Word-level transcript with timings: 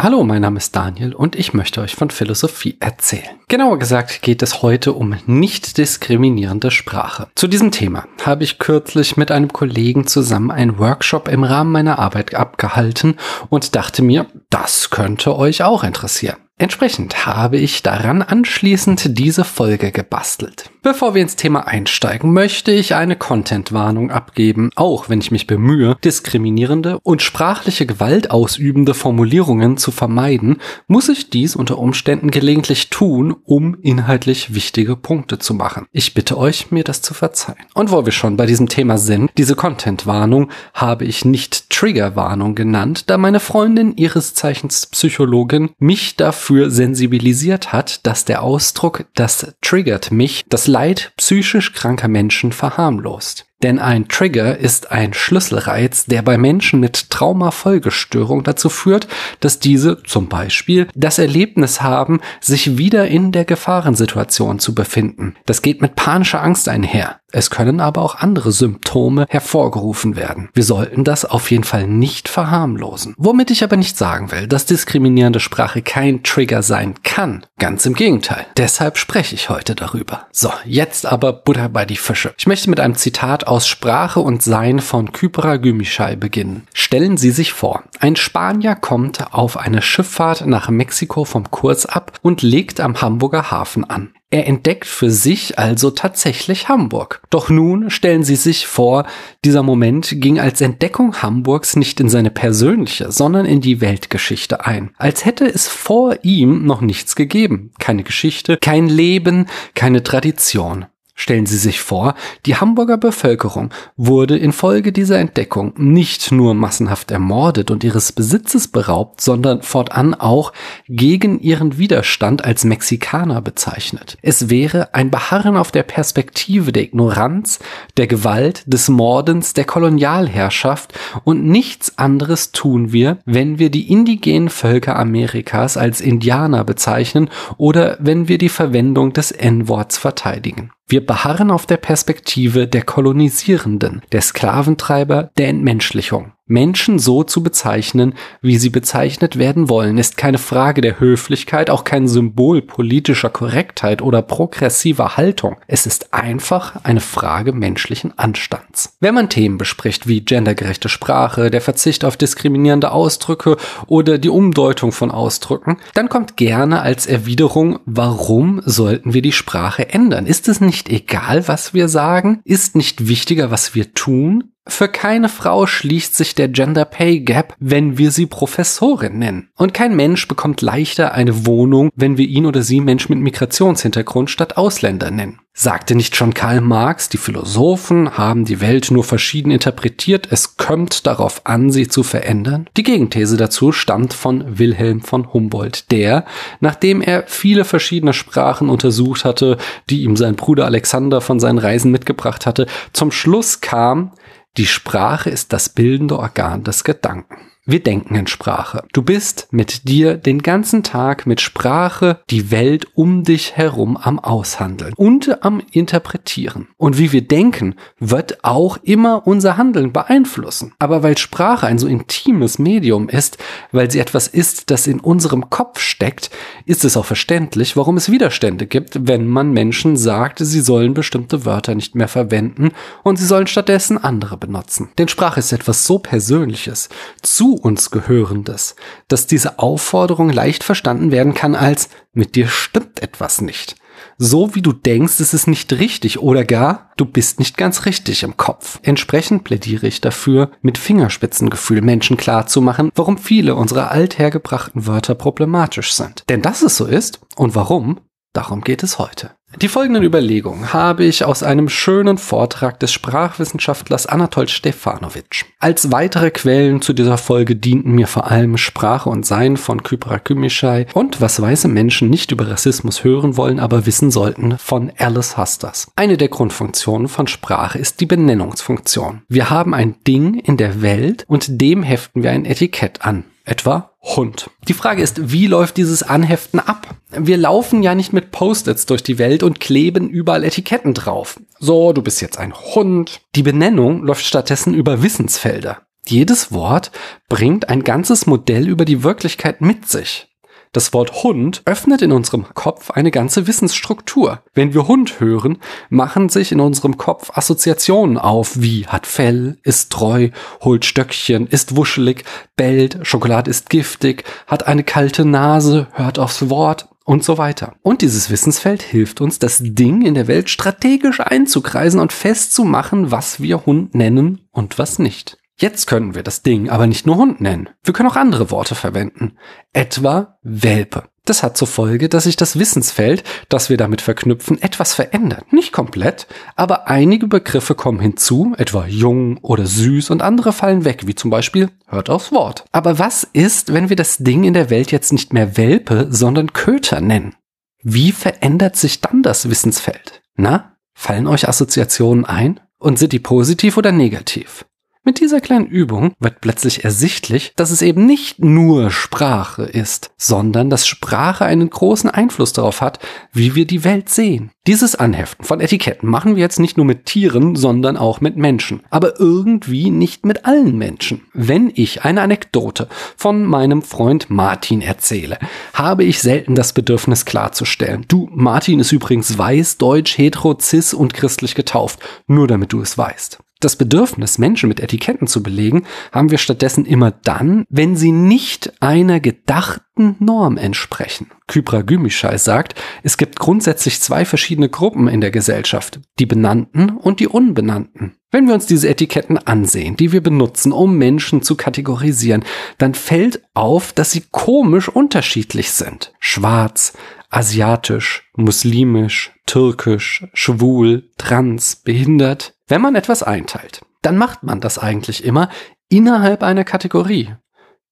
Hallo, 0.00 0.22
mein 0.22 0.42
Name 0.42 0.58
ist 0.58 0.76
Daniel 0.76 1.12
und 1.12 1.34
ich 1.34 1.54
möchte 1.54 1.80
euch 1.80 1.96
von 1.96 2.10
Philosophie 2.10 2.76
erzählen. 2.78 3.40
Genauer 3.48 3.80
gesagt 3.80 4.22
geht 4.22 4.42
es 4.42 4.62
heute 4.62 4.92
um 4.92 5.16
nicht 5.26 5.76
diskriminierende 5.76 6.70
Sprache. 6.70 7.26
Zu 7.34 7.48
diesem 7.48 7.72
Thema 7.72 8.06
habe 8.24 8.44
ich 8.44 8.60
kürzlich 8.60 9.16
mit 9.16 9.32
einem 9.32 9.52
Kollegen 9.52 10.06
zusammen 10.06 10.52
einen 10.52 10.78
Workshop 10.78 11.26
im 11.26 11.42
Rahmen 11.42 11.72
meiner 11.72 11.98
Arbeit 11.98 12.32
abgehalten 12.36 13.16
und 13.48 13.74
dachte 13.74 14.02
mir, 14.02 14.26
das 14.50 14.90
könnte 14.90 15.36
euch 15.36 15.64
auch 15.64 15.82
interessieren. 15.82 16.36
Entsprechend 16.60 17.24
habe 17.24 17.56
ich 17.56 17.84
daran 17.84 18.20
anschließend 18.20 19.16
diese 19.16 19.44
Folge 19.44 19.92
gebastelt. 19.92 20.70
Bevor 20.82 21.14
wir 21.14 21.22
ins 21.22 21.36
Thema 21.36 21.68
einsteigen, 21.68 22.32
möchte 22.32 22.72
ich 22.72 22.96
eine 22.96 23.14
Content-Warnung 23.14 24.10
abgeben, 24.10 24.70
auch 24.74 25.08
wenn 25.08 25.20
ich 25.20 25.30
mich 25.30 25.46
bemühe, 25.46 25.96
diskriminierende 26.02 26.98
und 27.04 27.22
sprachliche 27.22 27.86
Gewalt 27.86 28.32
ausübende 28.32 28.94
Formulierungen 28.94 29.76
zu 29.76 29.92
vermeiden, 29.92 30.56
muss 30.88 31.08
ich 31.08 31.30
dies 31.30 31.54
unter 31.54 31.78
Umständen 31.78 32.32
gelegentlich 32.32 32.90
tun, 32.90 33.36
um 33.44 33.76
inhaltlich 33.82 34.52
wichtige 34.52 34.96
Punkte 34.96 35.38
zu 35.38 35.54
machen. 35.54 35.86
Ich 35.92 36.12
bitte 36.12 36.36
euch, 36.36 36.72
mir 36.72 36.82
das 36.82 37.02
zu 37.02 37.14
verzeihen. 37.14 37.66
Und 37.74 37.92
wo 37.92 38.04
wir 38.04 38.12
schon 38.12 38.36
bei 38.36 38.46
diesem 38.46 38.68
Thema 38.68 38.98
sind, 38.98 39.30
diese 39.38 39.54
Content-Warnung 39.54 40.50
habe 40.74 41.04
ich 41.04 41.24
nicht 41.24 41.70
Trigger-Warnung 41.70 42.56
genannt, 42.56 43.04
da 43.10 43.16
meine 43.16 43.38
Freundin 43.38 43.96
ihres 43.96 44.34
Zeichens 44.34 44.86
Psychologin 44.86 45.70
mich 45.78 46.16
dafür 46.16 46.47
dafür 46.48 46.70
sensibilisiert 46.70 47.72
hat, 47.72 48.06
dass 48.06 48.24
der 48.24 48.42
Ausdruck 48.42 49.04
das 49.14 49.54
triggert 49.60 50.10
mich 50.10 50.46
das 50.48 50.66
Leid 50.66 51.12
psychisch 51.18 51.74
kranker 51.74 52.08
Menschen 52.08 52.52
verharmlost. 52.52 53.44
Denn 53.62 53.78
ein 53.78 54.08
Trigger 54.08 54.56
ist 54.56 54.92
ein 54.92 55.12
Schlüsselreiz, 55.12 56.06
der 56.06 56.22
bei 56.22 56.38
Menschen 56.38 56.80
mit 56.80 57.10
Traumafolgestörung 57.10 58.44
dazu 58.44 58.70
führt, 58.70 59.08
dass 59.40 59.58
diese 59.58 60.02
zum 60.04 60.28
Beispiel 60.28 60.86
das 60.94 61.18
Erlebnis 61.18 61.82
haben, 61.82 62.20
sich 62.40 62.78
wieder 62.78 63.08
in 63.08 63.32
der 63.32 63.44
Gefahrensituation 63.44 64.58
zu 64.60 64.74
befinden. 64.74 65.34
Das 65.44 65.60
geht 65.60 65.82
mit 65.82 65.96
panischer 65.96 66.42
Angst 66.42 66.68
einher. 66.68 67.20
Es 67.30 67.50
können 67.50 67.80
aber 67.80 68.00
auch 68.02 68.14
andere 68.14 68.52
Symptome 68.52 69.26
hervorgerufen 69.28 70.16
werden. 70.16 70.48
Wir 70.54 70.62
sollten 70.64 71.04
das 71.04 71.26
auf 71.26 71.50
jeden 71.50 71.64
Fall 71.64 71.86
nicht 71.86 72.28
verharmlosen. 72.28 73.14
Womit 73.18 73.50
ich 73.50 73.62
aber 73.62 73.76
nicht 73.76 73.98
sagen 73.98 74.32
will, 74.32 74.46
dass 74.46 74.64
diskriminierende 74.64 75.40
Sprache 75.40 75.82
kein 75.82 76.22
Trigger 76.22 76.62
sein 76.62 76.94
kann. 77.02 77.44
Ganz 77.58 77.84
im 77.84 77.92
Gegenteil. 77.92 78.46
Deshalb 78.56 78.96
spreche 78.96 79.34
ich 79.34 79.50
heute 79.50 79.74
darüber. 79.74 80.26
So, 80.32 80.50
jetzt 80.64 81.04
aber 81.04 81.34
Butter 81.34 81.68
bei 81.68 81.84
die 81.84 81.96
Fische. 81.96 82.32
Ich 82.38 82.46
möchte 82.46 82.70
mit 82.70 82.80
einem 82.80 82.94
Zitat 82.94 83.46
aus 83.46 83.68
Sprache 83.68 84.20
und 84.20 84.42
Sein 84.42 84.80
von 84.80 85.12
Kypra 85.12 85.56
Gümüşay 85.56 86.16
beginnen. 86.16 86.66
Stellen 86.72 87.18
Sie 87.18 87.30
sich 87.30 87.52
vor, 87.52 87.82
ein 88.00 88.16
Spanier 88.16 88.74
kommt 88.74 89.34
auf 89.34 89.58
eine 89.58 89.82
Schifffahrt 89.82 90.46
nach 90.46 90.70
Mexiko 90.70 91.26
vom 91.26 91.50
Kurs 91.50 91.84
ab 91.84 92.18
und 92.22 92.40
legt 92.40 92.80
am 92.80 93.02
Hamburger 93.02 93.50
Hafen 93.50 93.84
an. 93.84 94.14
Er 94.30 94.46
entdeckt 94.46 94.84
für 94.84 95.10
sich 95.10 95.58
also 95.58 95.90
tatsächlich 95.90 96.68
Hamburg. 96.68 97.22
Doch 97.30 97.48
nun 97.48 97.88
stellen 97.88 98.24
Sie 98.24 98.36
sich 98.36 98.66
vor, 98.66 99.06
dieser 99.42 99.62
Moment 99.62 100.20
ging 100.20 100.38
als 100.38 100.60
Entdeckung 100.60 101.22
Hamburgs 101.22 101.76
nicht 101.76 101.98
in 101.98 102.10
seine 102.10 102.30
persönliche, 102.30 103.10
sondern 103.10 103.46
in 103.46 103.62
die 103.62 103.80
Weltgeschichte 103.80 104.66
ein. 104.66 104.90
Als 104.98 105.24
hätte 105.24 105.46
es 105.46 105.66
vor 105.66 106.16
ihm 106.24 106.66
noch 106.66 106.82
nichts 106.82 107.16
gegeben. 107.16 107.72
Keine 107.78 108.02
Geschichte, 108.02 108.58
kein 108.58 108.88
Leben, 108.88 109.46
keine 109.74 110.02
Tradition. 110.02 110.84
Stellen 111.20 111.46
Sie 111.46 111.58
sich 111.58 111.80
vor, 111.80 112.14
die 112.46 112.54
Hamburger 112.54 112.96
Bevölkerung 112.96 113.70
wurde 113.96 114.38
infolge 114.38 114.92
dieser 114.92 115.18
Entdeckung 115.18 115.72
nicht 115.76 116.30
nur 116.30 116.54
massenhaft 116.54 117.10
ermordet 117.10 117.72
und 117.72 117.82
ihres 117.82 118.12
Besitzes 118.12 118.68
beraubt, 118.68 119.20
sondern 119.20 119.62
fortan 119.62 120.14
auch 120.14 120.52
gegen 120.86 121.40
ihren 121.40 121.76
Widerstand 121.76 122.44
als 122.44 122.62
Mexikaner 122.62 123.42
bezeichnet. 123.42 124.16
Es 124.22 124.48
wäre 124.48 124.94
ein 124.94 125.10
Beharren 125.10 125.56
auf 125.56 125.72
der 125.72 125.82
Perspektive 125.82 126.70
der 126.70 126.84
Ignoranz, 126.84 127.58
der 127.96 128.06
Gewalt, 128.06 128.62
des 128.66 128.88
Mordens, 128.88 129.54
der 129.54 129.64
Kolonialherrschaft 129.64 130.96
und 131.24 131.44
nichts 131.44 131.98
anderes 131.98 132.52
tun 132.52 132.92
wir, 132.92 133.18
wenn 133.24 133.58
wir 133.58 133.70
die 133.72 133.90
indigenen 133.90 134.50
Völker 134.50 134.94
Amerikas 134.94 135.76
als 135.76 136.00
Indianer 136.00 136.62
bezeichnen 136.62 137.28
oder 137.56 137.96
wenn 137.98 138.28
wir 138.28 138.38
die 138.38 138.48
Verwendung 138.48 139.12
des 139.12 139.32
N-Worts 139.32 139.98
verteidigen. 139.98 140.70
Wir 140.90 141.04
beharren 141.04 141.50
auf 141.50 141.66
der 141.66 141.76
Perspektive 141.76 142.66
der 142.66 142.80
Kolonisierenden, 142.80 144.00
der 144.10 144.22
Sklaventreiber, 144.22 145.30
der 145.36 145.48
Entmenschlichung. 145.48 146.32
Menschen 146.48 146.98
so 146.98 147.22
zu 147.22 147.42
bezeichnen, 147.42 148.14
wie 148.40 148.58
sie 148.58 148.70
bezeichnet 148.70 149.38
werden 149.38 149.68
wollen, 149.68 149.98
ist 149.98 150.16
keine 150.16 150.38
Frage 150.38 150.80
der 150.80 150.98
Höflichkeit, 150.98 151.70
auch 151.70 151.84
kein 151.84 152.08
Symbol 152.08 152.62
politischer 152.62 153.30
Korrektheit 153.30 154.02
oder 154.02 154.22
progressiver 154.22 155.16
Haltung. 155.16 155.56
Es 155.66 155.86
ist 155.86 156.12
einfach 156.12 156.84
eine 156.84 157.00
Frage 157.00 157.52
menschlichen 157.52 158.18
Anstands. 158.18 158.96
Wenn 159.00 159.14
man 159.14 159.28
Themen 159.28 159.58
bespricht 159.58 160.08
wie 160.08 160.22
gendergerechte 160.22 160.88
Sprache, 160.88 161.50
der 161.50 161.60
Verzicht 161.60 162.04
auf 162.04 162.16
diskriminierende 162.16 162.90
Ausdrücke 162.90 163.56
oder 163.86 164.18
die 164.18 164.30
Umdeutung 164.30 164.92
von 164.92 165.10
Ausdrücken, 165.10 165.76
dann 165.94 166.08
kommt 166.08 166.36
gerne 166.36 166.80
als 166.82 167.06
Erwiderung, 167.06 167.78
warum 167.84 168.62
sollten 168.64 169.12
wir 169.14 169.22
die 169.22 169.32
Sprache 169.32 169.90
ändern? 169.90 170.26
Ist 170.26 170.48
es 170.48 170.60
nicht 170.60 170.88
egal, 170.88 171.46
was 171.46 171.74
wir 171.74 171.88
sagen? 171.88 172.40
Ist 172.44 172.74
nicht 172.74 173.08
wichtiger, 173.08 173.50
was 173.50 173.74
wir 173.74 173.94
tun? 173.94 174.52
Für 174.68 174.88
keine 174.88 175.28
Frau 175.28 175.66
schließt 175.66 176.14
sich 176.14 176.34
der 176.34 176.48
Gender 176.48 176.84
Pay 176.84 177.20
Gap, 177.20 177.56
wenn 177.58 177.96
wir 177.96 178.10
sie 178.10 178.26
Professorin 178.26 179.18
nennen. 179.18 179.48
Und 179.56 179.72
kein 179.74 179.96
Mensch 179.96 180.28
bekommt 180.28 180.60
leichter 180.60 181.12
eine 181.12 181.46
Wohnung, 181.46 181.90
wenn 181.96 182.18
wir 182.18 182.26
ihn 182.26 182.46
oder 182.46 182.62
sie 182.62 182.80
Mensch 182.80 183.08
mit 183.08 183.18
Migrationshintergrund 183.18 184.30
statt 184.30 184.58
Ausländer 184.58 185.10
nennen. 185.10 185.40
Sagte 185.54 185.96
nicht 185.96 186.14
schon 186.14 186.34
Karl 186.34 186.60
Marx, 186.60 187.08
die 187.08 187.16
Philosophen 187.16 188.16
haben 188.16 188.44
die 188.44 188.60
Welt 188.60 188.92
nur 188.92 189.02
verschieden 189.02 189.50
interpretiert, 189.50 190.28
es 190.30 190.56
kommt 190.56 191.04
darauf 191.04 191.46
an, 191.46 191.72
sie 191.72 191.88
zu 191.88 192.04
verändern? 192.04 192.68
Die 192.76 192.84
Gegenthese 192.84 193.36
dazu 193.36 193.72
stammt 193.72 194.12
von 194.12 194.58
Wilhelm 194.60 195.00
von 195.00 195.32
Humboldt, 195.32 195.90
der, 195.90 196.26
nachdem 196.60 197.00
er 197.00 197.24
viele 197.26 197.64
verschiedene 197.64 198.12
Sprachen 198.12 198.68
untersucht 198.68 199.24
hatte, 199.24 199.56
die 199.90 200.02
ihm 200.02 200.14
sein 200.14 200.36
Bruder 200.36 200.66
Alexander 200.66 201.20
von 201.20 201.40
seinen 201.40 201.58
Reisen 201.58 201.90
mitgebracht 201.90 202.46
hatte, 202.46 202.68
zum 202.92 203.10
Schluss 203.10 203.60
kam, 203.60 204.12
die 204.56 204.66
Sprache 204.66 205.30
ist 205.30 205.52
das 205.52 205.68
bildende 205.68 206.18
Organ 206.18 206.64
des 206.64 206.82
Gedanken. 206.84 207.52
Wir 207.70 207.82
denken 207.82 208.14
in 208.14 208.26
Sprache. 208.26 208.84
Du 208.94 209.02
bist 209.02 209.48
mit 209.50 209.90
dir 209.90 210.16
den 210.16 210.40
ganzen 210.40 210.82
Tag 210.82 211.26
mit 211.26 211.42
Sprache 211.42 212.22
die 212.30 212.50
Welt 212.50 212.86
um 212.94 213.24
dich 213.24 213.58
herum 213.58 213.98
am 213.98 214.18
Aushandeln 214.18 214.94
und 214.96 215.44
am 215.44 215.60
Interpretieren. 215.70 216.68
Und 216.78 216.96
wie 216.96 217.12
wir 217.12 217.28
denken, 217.28 217.74
wird 217.98 218.42
auch 218.42 218.78
immer 218.78 219.26
unser 219.26 219.58
Handeln 219.58 219.92
beeinflussen. 219.92 220.72
Aber 220.78 221.02
weil 221.02 221.18
Sprache 221.18 221.66
ein 221.66 221.76
so 221.76 221.86
intimes 221.86 222.58
Medium 222.58 223.10
ist, 223.10 223.36
weil 223.70 223.90
sie 223.90 223.98
etwas 223.98 224.28
ist, 224.28 224.70
das 224.70 224.86
in 224.86 224.98
unserem 224.98 225.50
Kopf 225.50 225.78
steckt, 225.78 226.30
ist 226.64 226.86
es 226.86 226.96
auch 226.96 227.04
verständlich, 227.04 227.76
warum 227.76 227.98
es 227.98 228.10
Widerstände 228.10 228.66
gibt, 228.66 229.06
wenn 229.06 229.26
man 229.26 229.52
Menschen 229.52 229.98
sagt, 229.98 230.38
sie 230.38 230.62
sollen 230.62 230.94
bestimmte 230.94 231.44
Wörter 231.44 231.74
nicht 231.74 231.94
mehr 231.94 232.08
verwenden 232.08 232.70
und 233.02 233.18
sie 233.18 233.26
sollen 233.26 233.46
stattdessen 233.46 234.02
andere 234.02 234.38
benutzen. 234.38 234.88
Denn 234.96 235.08
Sprache 235.08 235.40
ist 235.40 235.52
etwas 235.52 235.84
so 235.84 235.98
Persönliches. 235.98 236.88
Zu 237.20 237.57
uns 237.58 237.90
Gehörendes, 237.90 238.76
dass 239.08 239.26
diese 239.26 239.58
Aufforderung 239.58 240.30
leicht 240.30 240.64
verstanden 240.64 241.10
werden 241.10 241.34
kann 241.34 241.54
als 241.54 241.88
mit 242.12 242.34
dir 242.34 242.48
stimmt 242.48 243.02
etwas 243.02 243.40
nicht. 243.40 243.76
So 244.16 244.54
wie 244.54 244.62
du 244.62 244.72
denkst, 244.72 245.20
ist 245.20 245.34
es 245.34 245.46
nicht 245.46 245.72
richtig 245.72 246.18
oder 246.20 246.44
gar 246.44 246.88
du 246.96 247.04
bist 247.04 247.38
nicht 247.38 247.56
ganz 247.56 247.86
richtig 247.86 248.22
im 248.22 248.36
Kopf. 248.36 248.80
Entsprechend 248.82 249.44
plädiere 249.44 249.86
ich 249.86 250.00
dafür, 250.00 250.50
mit 250.60 250.76
Fingerspitzengefühl 250.78 251.80
Menschen 251.80 252.16
klarzumachen, 252.16 252.90
warum 252.94 253.18
viele 253.18 253.54
unserer 253.54 253.90
althergebrachten 253.90 254.86
Wörter 254.86 255.14
problematisch 255.14 255.94
sind. 255.94 256.24
Denn 256.28 256.42
dass 256.42 256.62
es 256.62 256.76
so 256.76 256.86
ist 256.86 257.20
und 257.36 257.54
warum, 257.54 258.00
darum 258.38 258.60
geht 258.60 258.84
es 258.84 259.00
heute. 259.00 259.32
Die 259.60 259.66
folgenden 259.66 260.04
Überlegungen 260.04 260.72
habe 260.72 261.04
ich 261.04 261.24
aus 261.24 261.42
einem 261.42 261.68
schönen 261.68 262.18
Vortrag 262.18 262.78
des 262.78 262.92
Sprachwissenschaftlers 262.92 264.06
Anatol 264.06 264.46
Stefanovic. 264.46 265.46
Als 265.58 265.90
weitere 265.90 266.30
Quellen 266.30 266.80
zu 266.80 266.92
dieser 266.92 267.18
Folge 267.18 267.56
dienten 267.56 267.92
mir 267.92 268.06
vor 268.06 268.30
allem 268.30 268.58
Sprache 268.58 269.08
und 269.08 269.26
Sein 269.26 269.56
von 269.56 269.82
Kypra 269.82 270.18
Kümüşay 270.18 270.86
und 270.92 271.20
was 271.20 271.40
weiße 271.40 271.66
Menschen 271.66 272.10
nicht 272.10 272.30
über 272.30 272.48
Rassismus 272.48 273.02
hören 273.02 273.36
wollen, 273.36 273.58
aber 273.58 273.86
wissen 273.86 274.12
sollten 274.12 274.56
von 274.58 274.92
Alice 274.98 275.36
Hasters. 275.36 275.90
Eine 275.96 276.16
der 276.16 276.28
Grundfunktionen 276.28 277.08
von 277.08 277.26
Sprache 277.26 277.78
ist 277.78 278.00
die 278.00 278.06
Benennungsfunktion. 278.06 279.22
Wir 279.28 279.50
haben 279.50 279.74
ein 279.74 279.96
Ding 280.06 280.34
in 280.34 280.58
der 280.58 280.82
Welt 280.82 281.24
und 281.26 281.60
dem 281.60 281.82
heften 281.82 282.22
wir 282.22 282.30
ein 282.30 282.44
Etikett 282.44 283.04
an 283.04 283.24
etwa 283.48 283.92
Hund. 284.02 284.50
Die 284.68 284.74
Frage 284.74 285.02
ist, 285.02 285.32
wie 285.32 285.46
läuft 285.46 285.76
dieses 285.76 286.02
Anheften 286.02 286.60
ab? 286.60 286.96
Wir 287.10 287.36
laufen 287.36 287.82
ja 287.82 287.94
nicht 287.94 288.12
mit 288.12 288.30
Post-its 288.30 288.86
durch 288.86 289.02
die 289.02 289.18
Welt 289.18 289.42
und 289.42 289.60
kleben 289.60 290.08
überall 290.08 290.44
Etiketten 290.44 290.94
drauf. 290.94 291.40
So, 291.58 291.92
du 291.92 292.02
bist 292.02 292.20
jetzt 292.20 292.38
ein 292.38 292.54
Hund. 292.54 293.20
Die 293.34 293.42
Benennung 293.42 294.04
läuft 294.04 294.24
stattdessen 294.24 294.74
über 294.74 295.02
Wissensfelder. 295.02 295.82
Jedes 296.06 296.52
Wort 296.52 296.90
bringt 297.28 297.68
ein 297.68 297.84
ganzes 297.84 298.26
Modell 298.26 298.68
über 298.68 298.84
die 298.84 299.02
Wirklichkeit 299.02 299.60
mit 299.60 299.88
sich. 299.88 300.27
Das 300.72 300.92
Wort 300.92 301.22
Hund 301.22 301.62
öffnet 301.64 302.02
in 302.02 302.12
unserem 302.12 302.52
Kopf 302.54 302.90
eine 302.90 303.10
ganze 303.10 303.46
Wissensstruktur. 303.46 304.42
Wenn 304.54 304.74
wir 304.74 304.86
Hund 304.86 305.20
hören, 305.20 305.58
machen 305.88 306.28
sich 306.28 306.52
in 306.52 306.60
unserem 306.60 306.98
Kopf 306.98 307.30
Assoziationen 307.34 308.18
auf, 308.18 308.60
wie 308.60 308.86
hat 308.86 309.06
Fell, 309.06 309.58
ist 309.62 309.90
treu, 309.90 310.30
holt 310.60 310.84
Stöckchen, 310.84 311.46
ist 311.46 311.76
wuschelig, 311.76 312.24
bellt, 312.56 312.98
Schokolade 313.02 313.50
ist 313.50 313.70
giftig, 313.70 314.24
hat 314.46 314.66
eine 314.66 314.84
kalte 314.84 315.24
Nase, 315.24 315.88
hört 315.92 316.18
aufs 316.18 316.50
Wort 316.50 316.88
und 317.08 317.24
so 317.24 317.38
weiter. 317.38 317.74
Und 317.80 318.02
dieses 318.02 318.28
Wissensfeld 318.28 318.82
hilft 318.82 319.22
uns, 319.22 319.38
das 319.38 319.60
Ding 319.62 320.02
in 320.02 320.12
der 320.12 320.28
Welt 320.28 320.50
strategisch 320.50 321.20
einzukreisen 321.20 322.00
und 322.00 322.12
festzumachen, 322.12 323.10
was 323.10 323.40
wir 323.40 323.64
Hund 323.64 323.94
nennen 323.94 324.46
und 324.52 324.78
was 324.78 324.98
nicht. 324.98 325.38
Jetzt 325.60 325.86
können 325.86 326.14
wir 326.14 326.22
das 326.22 326.42
Ding 326.42 326.70
aber 326.70 326.86
nicht 326.86 327.04
nur 327.04 327.16
Hund 327.16 327.40
nennen. 327.40 327.68
Wir 327.82 327.92
können 327.92 328.08
auch 328.08 328.16
andere 328.16 328.52
Worte 328.52 328.76
verwenden. 328.76 329.36
Etwa 329.72 330.38
Welpe. 330.42 331.08
Das 331.24 331.42
hat 331.42 331.56
zur 331.56 331.66
Folge, 331.66 332.08
dass 332.08 332.24
sich 332.24 332.36
das 332.36 332.58
Wissensfeld, 332.58 333.24
das 333.48 333.68
wir 333.68 333.76
damit 333.76 334.00
verknüpfen, 334.00 334.62
etwas 334.62 334.94
verändert. 334.94 335.52
Nicht 335.52 335.72
komplett, 335.72 336.26
aber 336.54 336.86
einige 336.86 337.26
Begriffe 337.26 337.74
kommen 337.74 338.00
hinzu, 338.00 338.54
etwa 338.56 338.86
jung 338.86 339.36
oder 339.38 339.66
süß 339.66 340.10
und 340.10 340.22
andere 340.22 340.52
fallen 340.52 340.84
weg, 340.84 341.06
wie 341.06 341.16
zum 341.16 341.30
Beispiel 341.30 341.70
hört 341.86 342.08
aufs 342.08 342.32
Wort. 342.32 342.64
Aber 342.72 342.98
was 342.98 343.24
ist, 343.24 343.74
wenn 343.74 343.90
wir 343.90 343.96
das 343.96 344.18
Ding 344.18 344.44
in 344.44 344.54
der 344.54 344.70
Welt 344.70 344.92
jetzt 344.92 345.12
nicht 345.12 345.32
mehr 345.32 345.56
Welpe, 345.56 346.06
sondern 346.08 346.52
Köter 346.52 347.00
nennen? 347.00 347.34
Wie 347.82 348.12
verändert 348.12 348.76
sich 348.76 349.00
dann 349.00 349.22
das 349.22 349.50
Wissensfeld? 349.50 350.22
Na, 350.36 350.76
fallen 350.94 351.26
euch 351.26 351.48
Assoziationen 351.48 352.24
ein? 352.24 352.60
Und 352.78 352.98
sind 352.98 353.12
die 353.12 353.18
positiv 353.18 353.76
oder 353.76 353.90
negativ? 353.90 354.64
Mit 355.08 355.20
dieser 355.20 355.40
kleinen 355.40 355.68
Übung 355.68 356.12
wird 356.20 356.42
plötzlich 356.42 356.84
ersichtlich, 356.84 357.54
dass 357.56 357.70
es 357.70 357.80
eben 357.80 358.04
nicht 358.04 358.44
nur 358.44 358.90
Sprache 358.90 359.62
ist, 359.62 360.10
sondern 360.18 360.68
dass 360.68 360.86
Sprache 360.86 361.46
einen 361.46 361.70
großen 361.70 362.10
Einfluss 362.10 362.52
darauf 362.52 362.82
hat, 362.82 362.98
wie 363.32 363.54
wir 363.54 363.66
die 363.66 363.84
Welt 363.84 364.10
sehen. 364.10 364.50
Dieses 364.66 364.96
Anheften 364.96 365.46
von 365.46 365.60
Etiketten 365.60 366.10
machen 366.10 366.36
wir 366.36 366.42
jetzt 366.42 366.60
nicht 366.60 366.76
nur 366.76 366.84
mit 366.84 367.06
Tieren, 367.06 367.56
sondern 367.56 367.96
auch 367.96 368.20
mit 368.20 368.36
Menschen. 368.36 368.82
Aber 368.90 369.18
irgendwie 369.18 369.88
nicht 369.88 370.26
mit 370.26 370.44
allen 370.44 370.76
Menschen. 370.76 371.22
Wenn 371.32 371.72
ich 371.74 372.04
eine 372.04 372.20
Anekdote 372.20 372.86
von 373.16 373.44
meinem 373.44 373.80
Freund 373.80 374.28
Martin 374.28 374.82
erzähle, 374.82 375.38
habe 375.72 376.04
ich 376.04 376.20
selten 376.20 376.54
das 376.54 376.74
Bedürfnis 376.74 377.24
klarzustellen. 377.24 378.04
Du, 378.08 378.28
Martin 378.34 378.78
ist 378.78 378.92
übrigens 378.92 379.38
weiß, 379.38 379.78
deutsch, 379.78 380.18
hetero, 380.18 380.58
cis 380.60 380.92
und 380.92 381.14
christlich 381.14 381.54
getauft. 381.54 381.98
Nur 382.26 382.46
damit 382.46 382.74
du 382.74 382.82
es 382.82 382.98
weißt. 382.98 383.38
Das 383.60 383.74
Bedürfnis, 383.74 384.38
Menschen 384.38 384.68
mit 384.68 384.78
Etiketten 384.78 385.26
zu 385.26 385.42
belegen, 385.42 385.84
haben 386.12 386.30
wir 386.30 386.38
stattdessen 386.38 386.86
immer 386.86 387.10
dann, 387.10 387.64
wenn 387.68 387.96
sie 387.96 388.12
nicht 388.12 388.72
einer 388.80 389.18
gedachten 389.18 390.14
Norm 390.20 390.56
entsprechen. 390.56 391.32
Kybra 391.48 391.82
Gümüşay 391.82 392.38
sagt, 392.38 392.76
es 393.02 393.16
gibt 393.16 393.40
grundsätzlich 393.40 394.00
zwei 394.00 394.24
verschiedene 394.24 394.68
Gruppen 394.68 395.08
in 395.08 395.20
der 395.20 395.32
Gesellschaft, 395.32 395.98
die 396.20 396.26
Benannten 396.26 396.90
und 396.90 397.18
die 397.18 397.26
Unbenannten. 397.26 398.14
Wenn 398.30 398.46
wir 398.46 398.54
uns 398.54 398.66
diese 398.66 398.88
Etiketten 398.88 399.38
ansehen, 399.38 399.96
die 399.96 400.12
wir 400.12 400.22
benutzen, 400.22 400.70
um 400.70 400.96
Menschen 400.96 401.42
zu 401.42 401.56
kategorisieren, 401.56 402.44
dann 402.76 402.94
fällt 402.94 403.42
auf, 403.54 403.92
dass 403.92 404.12
sie 404.12 404.22
komisch 404.30 404.88
unterschiedlich 404.88 405.70
sind. 405.70 406.12
Schwarz, 406.20 406.92
asiatisch, 407.30 408.30
muslimisch, 408.36 409.32
türkisch, 409.46 410.26
schwul, 410.32 411.10
trans, 411.16 411.76
behindert. 411.76 412.54
Wenn 412.68 412.82
man 412.82 412.94
etwas 412.94 413.22
einteilt, 413.22 413.80
dann 414.02 414.18
macht 414.18 414.42
man 414.42 414.60
das 414.60 414.78
eigentlich 414.78 415.24
immer 415.24 415.48
innerhalb 415.88 416.42
einer 416.42 416.64
Kategorie. 416.64 417.34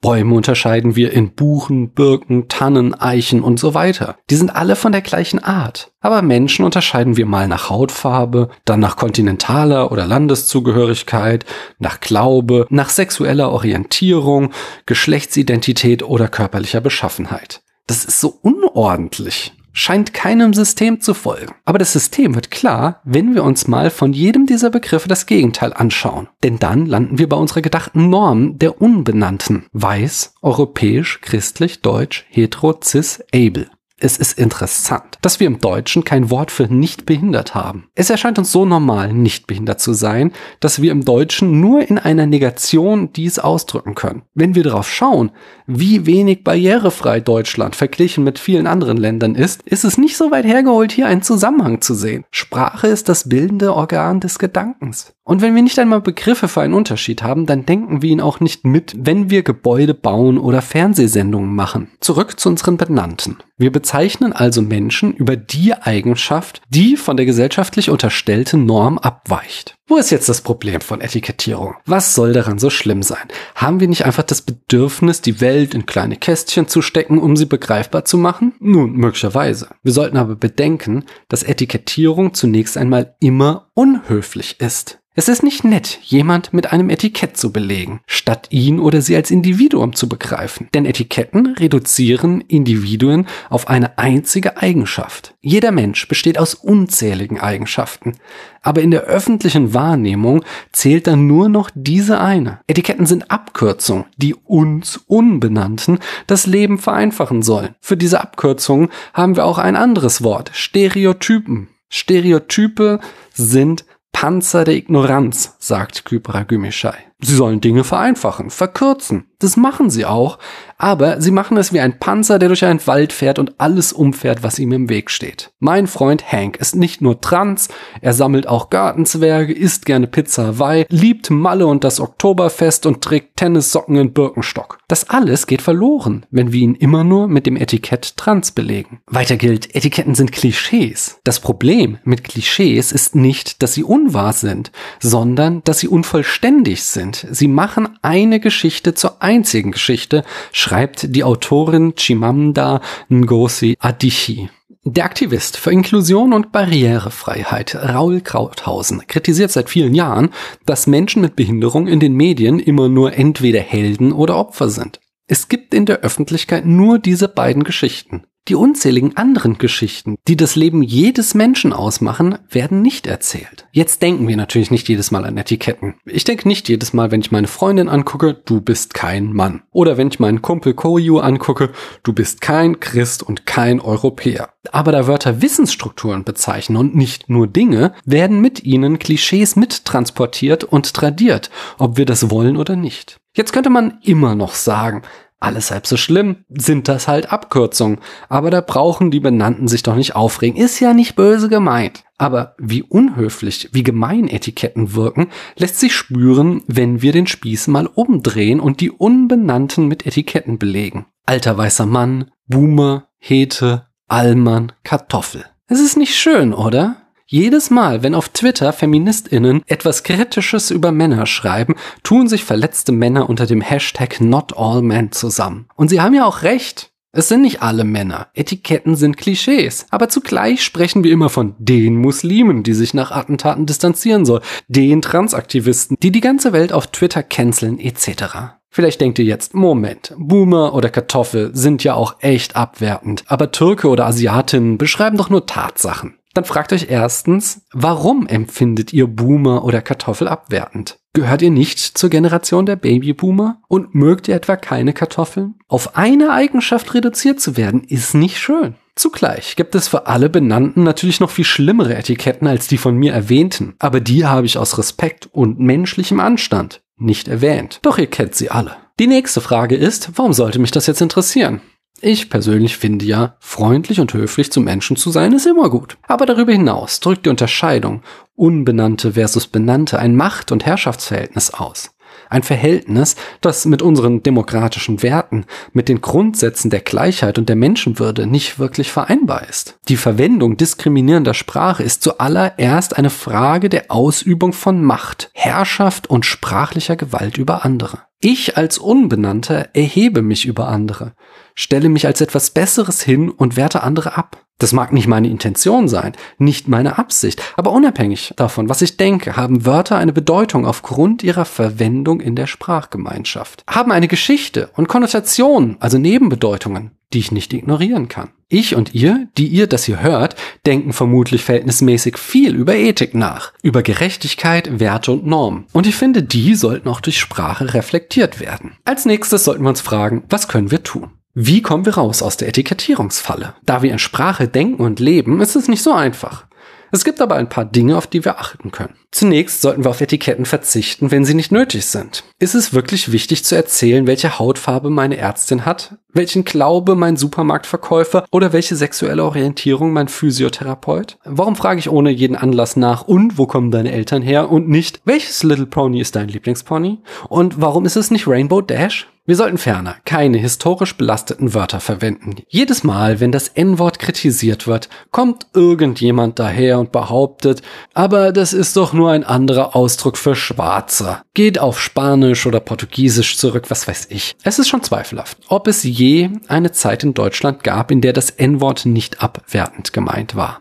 Bäume 0.02 0.34
unterscheiden 0.34 0.94
wir 0.94 1.14
in 1.14 1.34
Buchen, 1.34 1.94
Birken, 1.94 2.48
Tannen, 2.48 2.92
Eichen 2.92 3.40
und 3.40 3.58
so 3.58 3.72
weiter. 3.72 4.16
Die 4.28 4.36
sind 4.36 4.54
alle 4.54 4.76
von 4.76 4.92
der 4.92 5.00
gleichen 5.00 5.42
Art. 5.42 5.92
Aber 6.00 6.20
Menschen 6.20 6.66
unterscheiden 6.66 7.16
wir 7.16 7.24
mal 7.24 7.48
nach 7.48 7.70
Hautfarbe, 7.70 8.50
dann 8.66 8.80
nach 8.80 8.96
kontinentaler 8.96 9.90
oder 9.90 10.06
Landeszugehörigkeit, 10.06 11.46
nach 11.78 12.00
Glaube, 12.00 12.66
nach 12.68 12.90
sexueller 12.90 13.50
Orientierung, 13.50 14.50
Geschlechtsidentität 14.84 16.02
oder 16.02 16.28
körperlicher 16.28 16.82
Beschaffenheit. 16.82 17.62
Das 17.86 18.04
ist 18.04 18.20
so 18.20 18.38
unordentlich 18.42 19.55
scheint 19.76 20.14
keinem 20.14 20.54
System 20.54 21.00
zu 21.02 21.12
folgen. 21.12 21.54
Aber 21.66 21.78
das 21.78 21.92
System 21.92 22.34
wird 22.34 22.50
klar, 22.50 23.02
wenn 23.04 23.34
wir 23.34 23.44
uns 23.44 23.68
mal 23.68 23.90
von 23.90 24.14
jedem 24.14 24.46
dieser 24.46 24.70
Begriffe 24.70 25.06
das 25.06 25.26
Gegenteil 25.26 25.74
anschauen. 25.74 26.28
Denn 26.42 26.58
dann 26.58 26.86
landen 26.86 27.18
wir 27.18 27.28
bei 27.28 27.36
unserer 27.36 27.60
gedachten 27.60 28.08
Norm 28.08 28.58
der 28.58 28.80
Unbenannten. 28.80 29.66
Weiß, 29.72 30.32
europäisch, 30.40 31.20
christlich, 31.20 31.82
deutsch, 31.82 32.24
hetero, 32.30 32.74
cis, 32.82 33.22
able. 33.34 33.68
Es 33.98 34.18
ist 34.18 34.38
interessant, 34.38 35.16
dass 35.22 35.40
wir 35.40 35.46
im 35.46 35.58
Deutschen 35.58 36.04
kein 36.04 36.28
Wort 36.28 36.50
für 36.50 36.64
nicht 36.64 37.06
behindert 37.06 37.54
haben. 37.54 37.88
Es 37.94 38.10
erscheint 38.10 38.38
uns 38.38 38.52
so 38.52 38.66
normal, 38.66 39.14
nicht 39.14 39.46
behindert 39.46 39.80
zu 39.80 39.94
sein, 39.94 40.32
dass 40.60 40.82
wir 40.82 40.92
im 40.92 41.06
Deutschen 41.06 41.60
nur 41.60 41.80
in 41.80 41.98
einer 41.98 42.26
Negation 42.26 43.10
dies 43.14 43.38
ausdrücken 43.38 43.94
können. 43.94 44.24
Wenn 44.34 44.54
wir 44.54 44.64
darauf 44.64 44.90
schauen, 44.90 45.30
wie 45.66 46.06
wenig 46.06 46.44
barrierefrei 46.44 47.20
Deutschland 47.20 47.76
verglichen 47.76 48.24
mit 48.24 48.38
vielen 48.38 48.66
anderen 48.66 48.96
Ländern 48.96 49.34
ist, 49.34 49.62
ist 49.62 49.84
es 49.84 49.98
nicht 49.98 50.16
so 50.16 50.30
weit 50.30 50.44
hergeholt, 50.44 50.92
hier 50.92 51.06
einen 51.06 51.22
Zusammenhang 51.22 51.80
zu 51.80 51.94
sehen. 51.94 52.24
Sprache 52.30 52.86
ist 52.88 53.08
das 53.08 53.28
bildende 53.28 53.74
Organ 53.74 54.20
des 54.20 54.38
Gedankens. 54.38 55.12
Und 55.24 55.42
wenn 55.42 55.54
wir 55.56 55.62
nicht 55.62 55.78
einmal 55.78 56.00
Begriffe 56.00 56.46
für 56.46 56.60
einen 56.60 56.74
Unterschied 56.74 57.22
haben, 57.22 57.46
dann 57.46 57.66
denken 57.66 58.00
wir 58.00 58.10
ihn 58.10 58.20
auch 58.20 58.38
nicht 58.38 58.64
mit, 58.64 58.94
wenn 58.96 59.28
wir 59.28 59.42
Gebäude 59.42 59.92
bauen 59.92 60.38
oder 60.38 60.62
Fernsehsendungen 60.62 61.54
machen. 61.54 61.88
Zurück 62.00 62.38
zu 62.38 62.48
unseren 62.48 62.76
Benannten. 62.76 63.38
Wir 63.56 63.72
bezeichnen 63.72 64.32
also 64.32 64.62
Menschen 64.62 65.12
über 65.14 65.36
die 65.36 65.74
Eigenschaft, 65.74 66.62
die 66.68 66.96
von 66.96 67.16
der 67.16 67.26
gesellschaftlich 67.26 67.90
unterstellten 67.90 68.66
Norm 68.66 68.98
abweicht. 68.98 69.75
Wo 69.88 69.98
ist 69.98 70.10
jetzt 70.10 70.28
das 70.28 70.40
Problem 70.40 70.80
von 70.80 71.00
Etikettierung? 71.00 71.76
Was 71.86 72.16
soll 72.16 72.32
daran 72.32 72.58
so 72.58 72.70
schlimm 72.70 73.04
sein? 73.04 73.28
Haben 73.54 73.78
wir 73.78 73.86
nicht 73.86 74.04
einfach 74.04 74.24
das 74.24 74.42
Bedürfnis, 74.42 75.20
die 75.20 75.40
Welt 75.40 75.74
in 75.74 75.86
kleine 75.86 76.16
Kästchen 76.16 76.66
zu 76.66 76.82
stecken, 76.82 77.20
um 77.20 77.36
sie 77.36 77.46
begreifbar 77.46 78.04
zu 78.04 78.18
machen? 78.18 78.54
Nun, 78.58 78.94
möglicherweise. 78.94 79.68
Wir 79.84 79.92
sollten 79.92 80.16
aber 80.16 80.34
bedenken, 80.34 81.04
dass 81.28 81.44
Etikettierung 81.44 82.34
zunächst 82.34 82.76
einmal 82.76 83.14
immer 83.20 83.70
unhöflich 83.74 84.60
ist. 84.60 84.98
Es 85.18 85.28
ist 85.28 85.42
nicht 85.42 85.64
nett, 85.64 85.98
jemand 86.02 86.52
mit 86.52 86.74
einem 86.74 86.90
Etikett 86.90 87.38
zu 87.38 87.50
belegen, 87.50 88.00
statt 88.06 88.48
ihn 88.50 88.78
oder 88.78 89.00
sie 89.00 89.16
als 89.16 89.30
Individuum 89.30 89.94
zu 89.94 90.10
begreifen. 90.10 90.68
Denn 90.74 90.84
Etiketten 90.84 91.54
reduzieren 91.58 92.42
Individuen 92.42 93.26
auf 93.48 93.68
eine 93.68 93.96
einzige 93.96 94.58
Eigenschaft. 94.58 95.34
Jeder 95.40 95.72
Mensch 95.72 96.06
besteht 96.06 96.36
aus 96.36 96.52
unzähligen 96.52 97.40
Eigenschaften. 97.40 98.18
Aber 98.60 98.82
in 98.82 98.90
der 98.90 99.04
öffentlichen 99.04 99.72
Wahrnehmung 99.72 100.44
zählt 100.72 101.06
dann 101.06 101.26
nur 101.26 101.48
noch 101.48 101.70
diese 101.74 102.20
eine. 102.20 102.60
Etiketten 102.66 103.06
sind 103.06 103.30
Abkürzungen, 103.30 104.04
die 104.18 104.34
uns 104.34 104.98
Unbenannten 105.06 105.98
das 106.26 106.46
Leben 106.46 106.76
vereinfachen 106.76 107.40
sollen. 107.40 107.74
Für 107.80 107.96
diese 107.96 108.20
Abkürzungen 108.20 108.90
haben 109.14 109.34
wir 109.34 109.46
auch 109.46 109.56
ein 109.56 109.76
anderes 109.76 110.22
Wort, 110.22 110.50
Stereotypen. 110.52 111.68
Stereotype 111.88 113.00
sind 113.32 113.86
Panzer 114.18 114.64
der 114.64 114.76
Ignoranz, 114.76 115.54
sagt 115.58 116.06
Kypra 116.06 116.44
Gümüşay. 116.44 116.96
Sie 117.18 117.34
sollen 117.34 117.62
Dinge 117.62 117.82
vereinfachen, 117.82 118.50
verkürzen. 118.50 119.24
Das 119.38 119.56
machen 119.56 119.90
sie 119.90 120.06
auch, 120.06 120.38
aber 120.78 121.20
sie 121.20 121.30
machen 121.30 121.58
es 121.58 121.72
wie 121.72 121.80
ein 121.80 121.98
Panzer, 121.98 122.38
der 122.38 122.48
durch 122.48 122.64
einen 122.64 122.86
Wald 122.86 123.12
fährt 123.12 123.38
und 123.38 123.54
alles 123.58 123.92
umfährt, 123.92 124.42
was 124.42 124.58
ihm 124.58 124.72
im 124.72 124.88
Weg 124.88 125.10
steht. 125.10 125.50
Mein 125.58 125.86
Freund 125.86 126.30
Hank 126.30 126.56
ist 126.56 126.74
nicht 126.74 127.02
nur 127.02 127.20
trans, 127.20 127.68
er 128.00 128.14
sammelt 128.14 128.48
auch 128.48 128.70
Gartenzwerge, 128.70 129.52
isst 129.52 129.84
gerne 129.84 130.06
Pizza 130.06 130.46
Hawaii, 130.46 130.86
liebt 130.88 131.30
Malle 131.30 131.66
und 131.66 131.84
das 131.84 132.00
Oktoberfest 132.00 132.86
und 132.86 133.02
trägt 133.02 133.36
Tennissocken 133.36 133.96
in 133.96 134.12
Birkenstock. 134.14 134.78
Das 134.88 135.10
alles 135.10 135.46
geht 135.46 135.60
verloren, 135.60 136.24
wenn 136.30 136.52
wir 136.52 136.60
ihn 136.60 136.74
immer 136.74 137.04
nur 137.04 137.28
mit 137.28 137.44
dem 137.44 137.56
Etikett 137.56 138.16
trans 138.16 138.52
belegen. 138.52 139.00
Weiter 139.06 139.36
gilt, 139.36 139.74
Etiketten 139.74 140.14
sind 140.14 140.32
Klischees. 140.32 141.20
Das 141.24 141.40
Problem 141.40 141.98
mit 142.04 142.24
Klischees 142.24 142.90
ist 142.92 143.14
nicht, 143.14 143.62
dass 143.62 143.74
sie 143.74 143.84
unwahr 143.84 144.32
sind, 144.32 144.72
sondern 145.00 145.62
dass 145.64 145.80
sie 145.80 145.88
unvollständig 145.88 146.84
sind. 146.84 147.05
Sie 147.14 147.48
machen 147.48 147.98
eine 148.02 148.40
Geschichte 148.40 148.94
zur 148.94 149.22
einzigen 149.22 149.72
Geschichte, 149.72 150.24
schreibt 150.52 151.14
die 151.14 151.22
Autorin 151.22 151.94
Chimamanda 151.96 152.80
Ngozi 153.08 153.76
Adichie. 153.78 154.48
Der 154.88 155.04
Aktivist 155.04 155.56
für 155.56 155.72
Inklusion 155.72 156.32
und 156.32 156.52
Barrierefreiheit 156.52 157.74
Raul 157.74 158.20
Krauthausen 158.20 159.04
kritisiert 159.08 159.50
seit 159.50 159.68
vielen 159.68 159.94
Jahren, 159.96 160.30
dass 160.64 160.86
Menschen 160.86 161.22
mit 161.22 161.34
Behinderung 161.34 161.88
in 161.88 161.98
den 161.98 162.14
Medien 162.14 162.60
immer 162.60 162.88
nur 162.88 163.12
entweder 163.14 163.60
Helden 163.60 164.12
oder 164.12 164.36
Opfer 164.36 164.68
sind. 164.68 165.00
Es 165.26 165.48
gibt 165.48 165.74
in 165.74 165.86
der 165.86 166.00
Öffentlichkeit 166.00 166.66
nur 166.66 167.00
diese 167.00 167.26
beiden 167.26 167.64
Geschichten. 167.64 168.26
Die 168.48 168.54
unzähligen 168.54 169.16
anderen 169.16 169.58
Geschichten, 169.58 170.14
die 170.28 170.36
das 170.36 170.54
Leben 170.54 170.84
jedes 170.84 171.34
Menschen 171.34 171.72
ausmachen, 171.72 172.38
werden 172.48 172.80
nicht 172.80 173.08
erzählt. 173.08 173.66
Jetzt 173.72 174.02
denken 174.02 174.28
wir 174.28 174.36
natürlich 174.36 174.70
nicht 174.70 174.88
jedes 174.88 175.10
Mal 175.10 175.24
an 175.24 175.36
Etiketten. 175.36 175.94
Ich 176.04 176.22
denke 176.22 176.46
nicht 176.46 176.68
jedes 176.68 176.92
Mal, 176.92 177.10
wenn 177.10 177.20
ich 177.20 177.32
meine 177.32 177.48
Freundin 177.48 177.88
angucke, 177.88 178.34
du 178.34 178.60
bist 178.60 178.94
kein 178.94 179.32
Mann. 179.32 179.62
Oder 179.72 179.96
wenn 179.96 180.08
ich 180.08 180.20
meinen 180.20 180.42
Kumpel 180.42 180.74
Koyu 180.74 181.18
angucke, 181.18 181.70
du 182.04 182.12
bist 182.12 182.40
kein 182.40 182.78
Christ 182.78 183.24
und 183.24 183.46
kein 183.46 183.80
Europäer. 183.80 184.50
Aber 184.70 184.92
da 184.92 185.08
Wörter 185.08 185.42
Wissensstrukturen 185.42 186.22
bezeichnen 186.22 186.76
und 186.76 186.94
nicht 186.94 187.28
nur 187.28 187.48
Dinge, 187.48 187.94
werden 188.04 188.40
mit 188.40 188.62
ihnen 188.62 189.00
Klischees 189.00 189.56
mittransportiert 189.56 190.62
und 190.62 190.94
tradiert, 190.94 191.50
ob 191.78 191.96
wir 191.96 192.06
das 192.06 192.30
wollen 192.30 192.56
oder 192.56 192.76
nicht. 192.76 193.18
Jetzt 193.36 193.52
könnte 193.52 193.68
man 193.68 193.98
immer 194.02 194.34
noch 194.34 194.54
sagen, 194.54 195.02
alles 195.38 195.70
halb 195.70 195.86
so 195.86 195.96
schlimm, 195.96 196.44
sind 196.48 196.88
das 196.88 197.08
halt 197.08 197.32
Abkürzungen. 197.32 197.98
Aber 198.28 198.50
da 198.50 198.60
brauchen 198.60 199.10
die 199.10 199.20
Benannten 199.20 199.68
sich 199.68 199.82
doch 199.82 199.94
nicht 199.94 200.16
aufregen. 200.16 200.60
Ist 200.60 200.80
ja 200.80 200.94
nicht 200.94 201.14
böse 201.14 201.48
gemeint. 201.48 202.04
Aber 202.18 202.54
wie 202.58 202.82
unhöflich, 202.82 203.68
wie 203.72 203.82
gemein 203.82 204.28
Etiketten 204.28 204.94
wirken, 204.94 205.28
lässt 205.56 205.78
sich 205.78 205.94
spüren, 205.94 206.62
wenn 206.66 207.02
wir 207.02 207.12
den 207.12 207.26
Spieß 207.26 207.68
mal 207.68 207.86
umdrehen 207.86 208.60
und 208.60 208.80
die 208.80 208.90
Unbenannten 208.90 209.86
mit 209.86 210.06
Etiketten 210.06 210.58
belegen. 210.58 211.06
Alter 211.26 211.58
weißer 211.58 211.86
Mann, 211.86 212.30
Boomer, 212.46 213.08
Hete, 213.18 213.86
Allmann, 214.08 214.72
Kartoffel. 214.84 215.44
Es 215.68 215.80
ist 215.80 215.96
nicht 215.96 216.14
schön, 216.14 216.54
oder? 216.54 217.05
Jedes 217.28 217.70
Mal, 217.70 218.04
wenn 218.04 218.14
auf 218.14 218.28
Twitter 218.28 218.72
Feministinnen 218.72 219.62
etwas 219.66 220.04
Kritisches 220.04 220.70
über 220.70 220.92
Männer 220.92 221.26
schreiben, 221.26 221.74
tun 222.04 222.28
sich 222.28 222.44
verletzte 222.44 222.92
Männer 222.92 223.28
unter 223.28 223.46
dem 223.46 223.60
Hashtag 223.60 224.20
Not 224.20 224.56
All 224.56 224.80
Men 224.80 225.10
zusammen. 225.10 225.66
Und 225.74 225.88
sie 225.88 226.00
haben 226.00 226.14
ja 226.14 226.24
auch 226.24 226.42
recht. 226.42 226.92
Es 227.10 227.26
sind 227.26 227.42
nicht 227.42 227.62
alle 227.62 227.82
Männer. 227.82 228.28
Etiketten 228.34 228.94
sind 228.94 229.16
Klischees. 229.16 229.86
Aber 229.90 230.08
zugleich 230.08 230.62
sprechen 230.62 231.02
wir 231.02 231.10
immer 231.10 231.28
von 231.28 231.56
den 231.58 231.96
Muslimen, 231.96 232.62
die 232.62 232.74
sich 232.74 232.94
nach 232.94 233.10
Attentaten 233.10 233.66
distanzieren 233.66 234.24
soll, 234.24 234.40
den 234.68 235.02
Transaktivisten, 235.02 235.96
die 236.00 236.12
die 236.12 236.20
ganze 236.20 236.52
Welt 236.52 236.72
auf 236.72 236.86
Twitter 236.86 237.24
canceln 237.24 237.80
etc. 237.80 238.54
Vielleicht 238.70 239.00
denkt 239.00 239.18
ihr 239.18 239.24
jetzt, 239.24 239.52
Moment, 239.52 240.14
Boomer 240.16 240.74
oder 240.74 240.90
Kartoffel 240.90 241.50
sind 241.54 241.82
ja 241.82 241.94
auch 241.94 242.16
echt 242.20 242.54
abwertend, 242.54 243.24
aber 243.26 243.50
Türke 243.50 243.88
oder 243.88 244.06
Asiatinnen 244.06 244.78
beschreiben 244.78 245.16
doch 245.16 245.30
nur 245.30 245.46
Tatsachen 245.46 246.18
dann 246.36 246.44
fragt 246.44 246.72
euch 246.72 246.86
erstens, 246.90 247.62
warum 247.72 248.26
empfindet 248.26 248.92
ihr 248.92 249.06
Boomer 249.06 249.64
oder 249.64 249.80
Kartoffel 249.80 250.28
abwertend? 250.28 250.98
Gehört 251.14 251.40
ihr 251.40 251.50
nicht 251.50 251.78
zur 251.78 252.10
Generation 252.10 252.66
der 252.66 252.76
Babyboomer 252.76 253.62
und 253.68 253.94
mögt 253.94 254.28
ihr 254.28 254.34
etwa 254.34 254.56
keine 254.56 254.92
Kartoffeln? 254.92 255.54
Auf 255.66 255.96
eine 255.96 256.30
Eigenschaft 256.30 256.92
reduziert 256.92 257.40
zu 257.40 257.56
werden, 257.56 257.84
ist 257.84 258.14
nicht 258.14 258.38
schön. 258.38 258.74
Zugleich 258.96 259.56
gibt 259.56 259.74
es 259.74 259.88
für 259.88 260.06
alle 260.06 260.28
Benannten 260.28 260.82
natürlich 260.82 261.20
noch 261.20 261.30
viel 261.30 261.44
schlimmere 261.44 261.96
Etiketten 261.96 262.46
als 262.46 262.66
die 262.66 262.78
von 262.78 262.96
mir 262.96 263.12
erwähnten, 263.12 263.74
aber 263.78 264.00
die 264.00 264.26
habe 264.26 264.46
ich 264.46 264.58
aus 264.58 264.76
Respekt 264.78 265.28
und 265.32 265.58
menschlichem 265.58 266.20
Anstand 266.20 266.82
nicht 266.96 267.28
erwähnt. 267.28 267.78
Doch 267.82 267.98
ihr 267.98 268.06
kennt 268.08 268.34
sie 268.34 268.50
alle. 268.50 268.76
Die 268.98 269.06
nächste 269.06 269.42
Frage 269.42 269.76
ist, 269.76 270.10
warum 270.16 270.32
sollte 270.32 270.58
mich 270.58 270.70
das 270.70 270.86
jetzt 270.86 271.02
interessieren? 271.02 271.60
Ich 272.00 272.28
persönlich 272.28 272.76
finde 272.76 273.06
ja, 273.06 273.36
freundlich 273.40 274.00
und 274.00 274.12
höflich 274.12 274.52
zu 274.52 274.60
Menschen 274.60 274.96
zu 274.96 275.10
sein 275.10 275.32
ist 275.32 275.46
immer 275.46 275.70
gut. 275.70 275.96
Aber 276.06 276.26
darüber 276.26 276.52
hinaus 276.52 277.00
drückt 277.00 277.26
die 277.26 277.30
Unterscheidung 277.30 278.02
Unbenannte 278.34 279.14
versus 279.14 279.46
Benannte 279.46 279.98
ein 279.98 280.14
Macht- 280.14 280.52
und 280.52 280.66
Herrschaftsverhältnis 280.66 281.54
aus. 281.54 281.95
Ein 282.28 282.42
Verhältnis, 282.42 283.16
das 283.40 283.64
mit 283.66 283.82
unseren 283.82 284.22
demokratischen 284.22 285.02
Werten, 285.02 285.44
mit 285.72 285.88
den 285.88 286.00
Grundsätzen 286.00 286.70
der 286.70 286.80
Gleichheit 286.80 287.38
und 287.38 287.48
der 287.48 287.56
Menschenwürde 287.56 288.26
nicht 288.26 288.58
wirklich 288.58 288.90
vereinbar 288.90 289.48
ist. 289.48 289.78
Die 289.88 289.96
Verwendung 289.96 290.56
diskriminierender 290.56 291.34
Sprache 291.34 291.82
ist 291.82 292.02
zuallererst 292.02 292.96
eine 292.96 293.10
Frage 293.10 293.68
der 293.68 293.90
Ausübung 293.90 294.52
von 294.52 294.82
Macht, 294.82 295.30
Herrschaft 295.34 296.08
und 296.08 296.26
sprachlicher 296.26 296.96
Gewalt 296.96 297.38
über 297.38 297.64
andere. 297.64 298.00
Ich 298.20 298.56
als 298.56 298.78
Unbenannter 298.78 299.68
erhebe 299.74 300.22
mich 300.22 300.46
über 300.46 300.68
andere, 300.68 301.12
stelle 301.54 301.88
mich 301.88 302.06
als 302.06 302.20
etwas 302.20 302.50
Besseres 302.50 303.02
hin 303.02 303.30
und 303.30 303.56
werte 303.56 303.82
andere 303.82 304.16
ab. 304.16 304.45
Das 304.58 304.72
mag 304.72 304.92
nicht 304.92 305.06
meine 305.06 305.28
Intention 305.28 305.86
sein, 305.86 306.12
nicht 306.38 306.66
meine 306.66 306.98
Absicht, 306.98 307.42
aber 307.56 307.72
unabhängig 307.72 308.32
davon, 308.36 308.70
was 308.70 308.80
ich 308.80 308.96
denke, 308.96 309.36
haben 309.36 309.66
Wörter 309.66 309.96
eine 309.96 310.14
Bedeutung 310.14 310.64
aufgrund 310.64 311.22
ihrer 311.22 311.44
Verwendung 311.44 312.20
in 312.20 312.36
der 312.36 312.46
Sprachgemeinschaft, 312.46 313.64
haben 313.68 313.92
eine 313.92 314.08
Geschichte 314.08 314.70
und 314.74 314.88
Konnotationen, 314.88 315.76
also 315.80 315.98
Nebenbedeutungen, 315.98 316.92
die 317.12 317.18
ich 317.18 317.32
nicht 317.32 317.52
ignorieren 317.52 318.08
kann. 318.08 318.30
Ich 318.48 318.74
und 318.76 318.94
ihr, 318.94 319.28
die 319.36 319.48
ihr 319.48 319.66
das 319.66 319.84
hier 319.84 320.00
hört, 320.00 320.36
denken 320.64 320.92
vermutlich 320.92 321.42
verhältnismäßig 321.44 322.16
viel 322.16 322.54
über 322.54 322.76
Ethik 322.76 323.14
nach, 323.14 323.52
über 323.62 323.82
Gerechtigkeit, 323.82 324.80
Werte 324.80 325.12
und 325.12 325.26
Normen. 325.26 325.66
Und 325.72 325.86
ich 325.86 325.96
finde, 325.96 326.22
die 326.22 326.54
sollten 326.54 326.88
auch 326.88 327.00
durch 327.00 327.18
Sprache 327.18 327.74
reflektiert 327.74 328.40
werden. 328.40 328.76
Als 328.84 329.04
nächstes 329.04 329.44
sollten 329.44 329.64
wir 329.64 329.70
uns 329.70 329.80
fragen, 329.80 330.22
was 330.28 330.48
können 330.48 330.70
wir 330.70 330.82
tun? 330.82 331.10
Wie 331.38 331.60
kommen 331.60 331.84
wir 331.84 331.96
raus 331.96 332.22
aus 332.22 332.38
der 332.38 332.48
Etikettierungsfalle? 332.48 333.52
Da 333.66 333.82
wir 333.82 333.92
in 333.92 333.98
Sprache 333.98 334.48
denken 334.48 334.82
und 334.82 335.00
leben, 335.00 335.42
ist 335.42 335.54
es 335.54 335.68
nicht 335.68 335.82
so 335.82 335.92
einfach. 335.92 336.46
Es 336.92 337.04
gibt 337.04 337.20
aber 337.20 337.34
ein 337.34 337.50
paar 337.50 337.66
Dinge, 337.66 337.98
auf 337.98 338.06
die 338.06 338.24
wir 338.24 338.38
achten 338.38 338.70
können. 338.70 338.94
Zunächst 339.16 339.62
sollten 339.62 339.82
wir 339.82 339.88
auf 339.88 340.02
Etiketten 340.02 340.44
verzichten, 340.44 341.10
wenn 341.10 341.24
sie 341.24 341.32
nicht 341.32 341.50
nötig 341.50 341.86
sind. 341.86 342.22
Ist 342.38 342.54
es 342.54 342.74
wirklich 342.74 343.12
wichtig 343.12 343.46
zu 343.46 343.56
erzählen, 343.56 344.06
welche 344.06 344.38
Hautfarbe 344.38 344.90
meine 344.90 345.16
Ärztin 345.16 345.64
hat, 345.64 345.96
welchen 346.12 346.44
Glaube 346.44 346.96
mein 346.96 347.16
Supermarktverkäufer 347.16 348.26
oder 348.30 348.52
welche 348.52 348.76
sexuelle 348.76 349.24
Orientierung 349.24 349.94
mein 349.94 350.08
Physiotherapeut? 350.08 351.16
Warum 351.24 351.56
frage 351.56 351.78
ich 351.78 351.88
ohne 351.88 352.10
jeden 352.10 352.36
Anlass 352.36 352.76
nach 352.76 353.08
und 353.08 353.38
wo 353.38 353.46
kommen 353.46 353.70
deine 353.70 353.92
Eltern 353.92 354.20
her 354.20 354.50
und 354.50 354.68
nicht, 354.68 355.00
welches 355.06 355.42
Little 355.42 355.64
Pony 355.64 356.02
ist 356.02 356.14
dein 356.14 356.28
Lieblingspony? 356.28 356.98
Und 357.30 357.58
warum 357.58 357.86
ist 357.86 357.96
es 357.96 358.10
nicht 358.10 358.28
Rainbow 358.28 358.60
Dash? 358.60 359.08
Wir 359.28 359.34
sollten 359.34 359.58
ferner 359.58 359.96
keine 360.04 360.38
historisch 360.38 360.96
belasteten 360.96 361.52
Wörter 361.52 361.80
verwenden. 361.80 362.36
Jedes 362.46 362.84
Mal, 362.84 363.18
wenn 363.18 363.32
das 363.32 363.48
N-Wort 363.48 363.98
kritisiert 363.98 364.68
wird, 364.68 364.88
kommt 365.10 365.48
irgendjemand 365.52 366.38
daher 366.38 366.78
und 366.78 366.92
behauptet, 366.92 367.60
aber 367.92 368.30
das 368.30 368.52
ist 368.52 368.76
doch 368.76 368.92
nur 368.92 369.05
ein 369.12 369.24
anderer 369.24 369.76
Ausdruck 369.76 370.16
für 370.16 370.34
Schwarze. 370.34 371.22
Geht 371.34 371.58
auf 371.58 371.80
Spanisch 371.80 372.46
oder 372.46 372.60
Portugiesisch 372.60 373.36
zurück, 373.36 373.66
was 373.68 373.86
weiß 373.88 374.06
ich. 374.10 374.36
Es 374.42 374.58
ist 374.58 374.68
schon 374.68 374.82
zweifelhaft, 374.82 375.38
ob 375.48 375.68
es 375.68 375.82
je 375.82 376.30
eine 376.48 376.72
Zeit 376.72 377.04
in 377.04 377.14
Deutschland 377.14 377.64
gab, 377.64 377.90
in 377.90 378.00
der 378.00 378.12
das 378.12 378.30
N-Wort 378.30 378.86
nicht 378.86 379.22
abwertend 379.22 379.92
gemeint 379.92 380.36
war. 380.36 380.60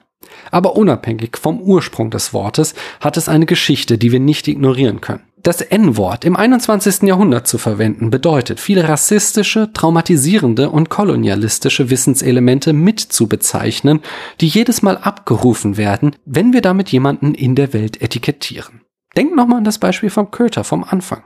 Aber 0.51 0.75
unabhängig 0.75 1.37
vom 1.37 1.61
Ursprung 1.61 2.11
des 2.11 2.33
Wortes 2.33 2.75
hat 2.99 3.17
es 3.17 3.29
eine 3.29 3.45
Geschichte, 3.45 3.97
die 3.97 4.11
wir 4.11 4.19
nicht 4.19 4.47
ignorieren 4.47 5.01
können. 5.01 5.23
Das 5.45 5.61
N-Wort 5.61 6.25
im 6.25 6.35
21. 6.35 7.03
Jahrhundert 7.03 7.45
zu 7.45 7.59
verwenden 7.59 8.09
bedeutet, 8.09 8.59
viele 8.59 8.89
rassistische, 8.89 9.71
traumatisierende 9.71 10.71
und 10.71 10.89
kolonialistische 10.89 11.91
Wissenselemente 11.91 12.73
mit 12.73 12.99
zu 12.99 13.27
bezeichnen, 13.27 13.99
die 14.41 14.47
jedes 14.47 14.81
Mal 14.81 14.97
abgerufen 14.97 15.77
werden, 15.77 16.15
wenn 16.25 16.51
wir 16.51 16.61
damit 16.61 16.91
jemanden 16.91 17.35
in 17.35 17.53
der 17.53 17.73
Welt 17.73 18.01
etikettieren. 18.01 18.81
Denkt 19.15 19.35
nochmal 19.35 19.59
an 19.59 19.65
das 19.65 19.77
Beispiel 19.77 20.09
vom 20.09 20.31
Köter 20.31 20.63
vom 20.63 20.83
Anfang. 20.83 21.21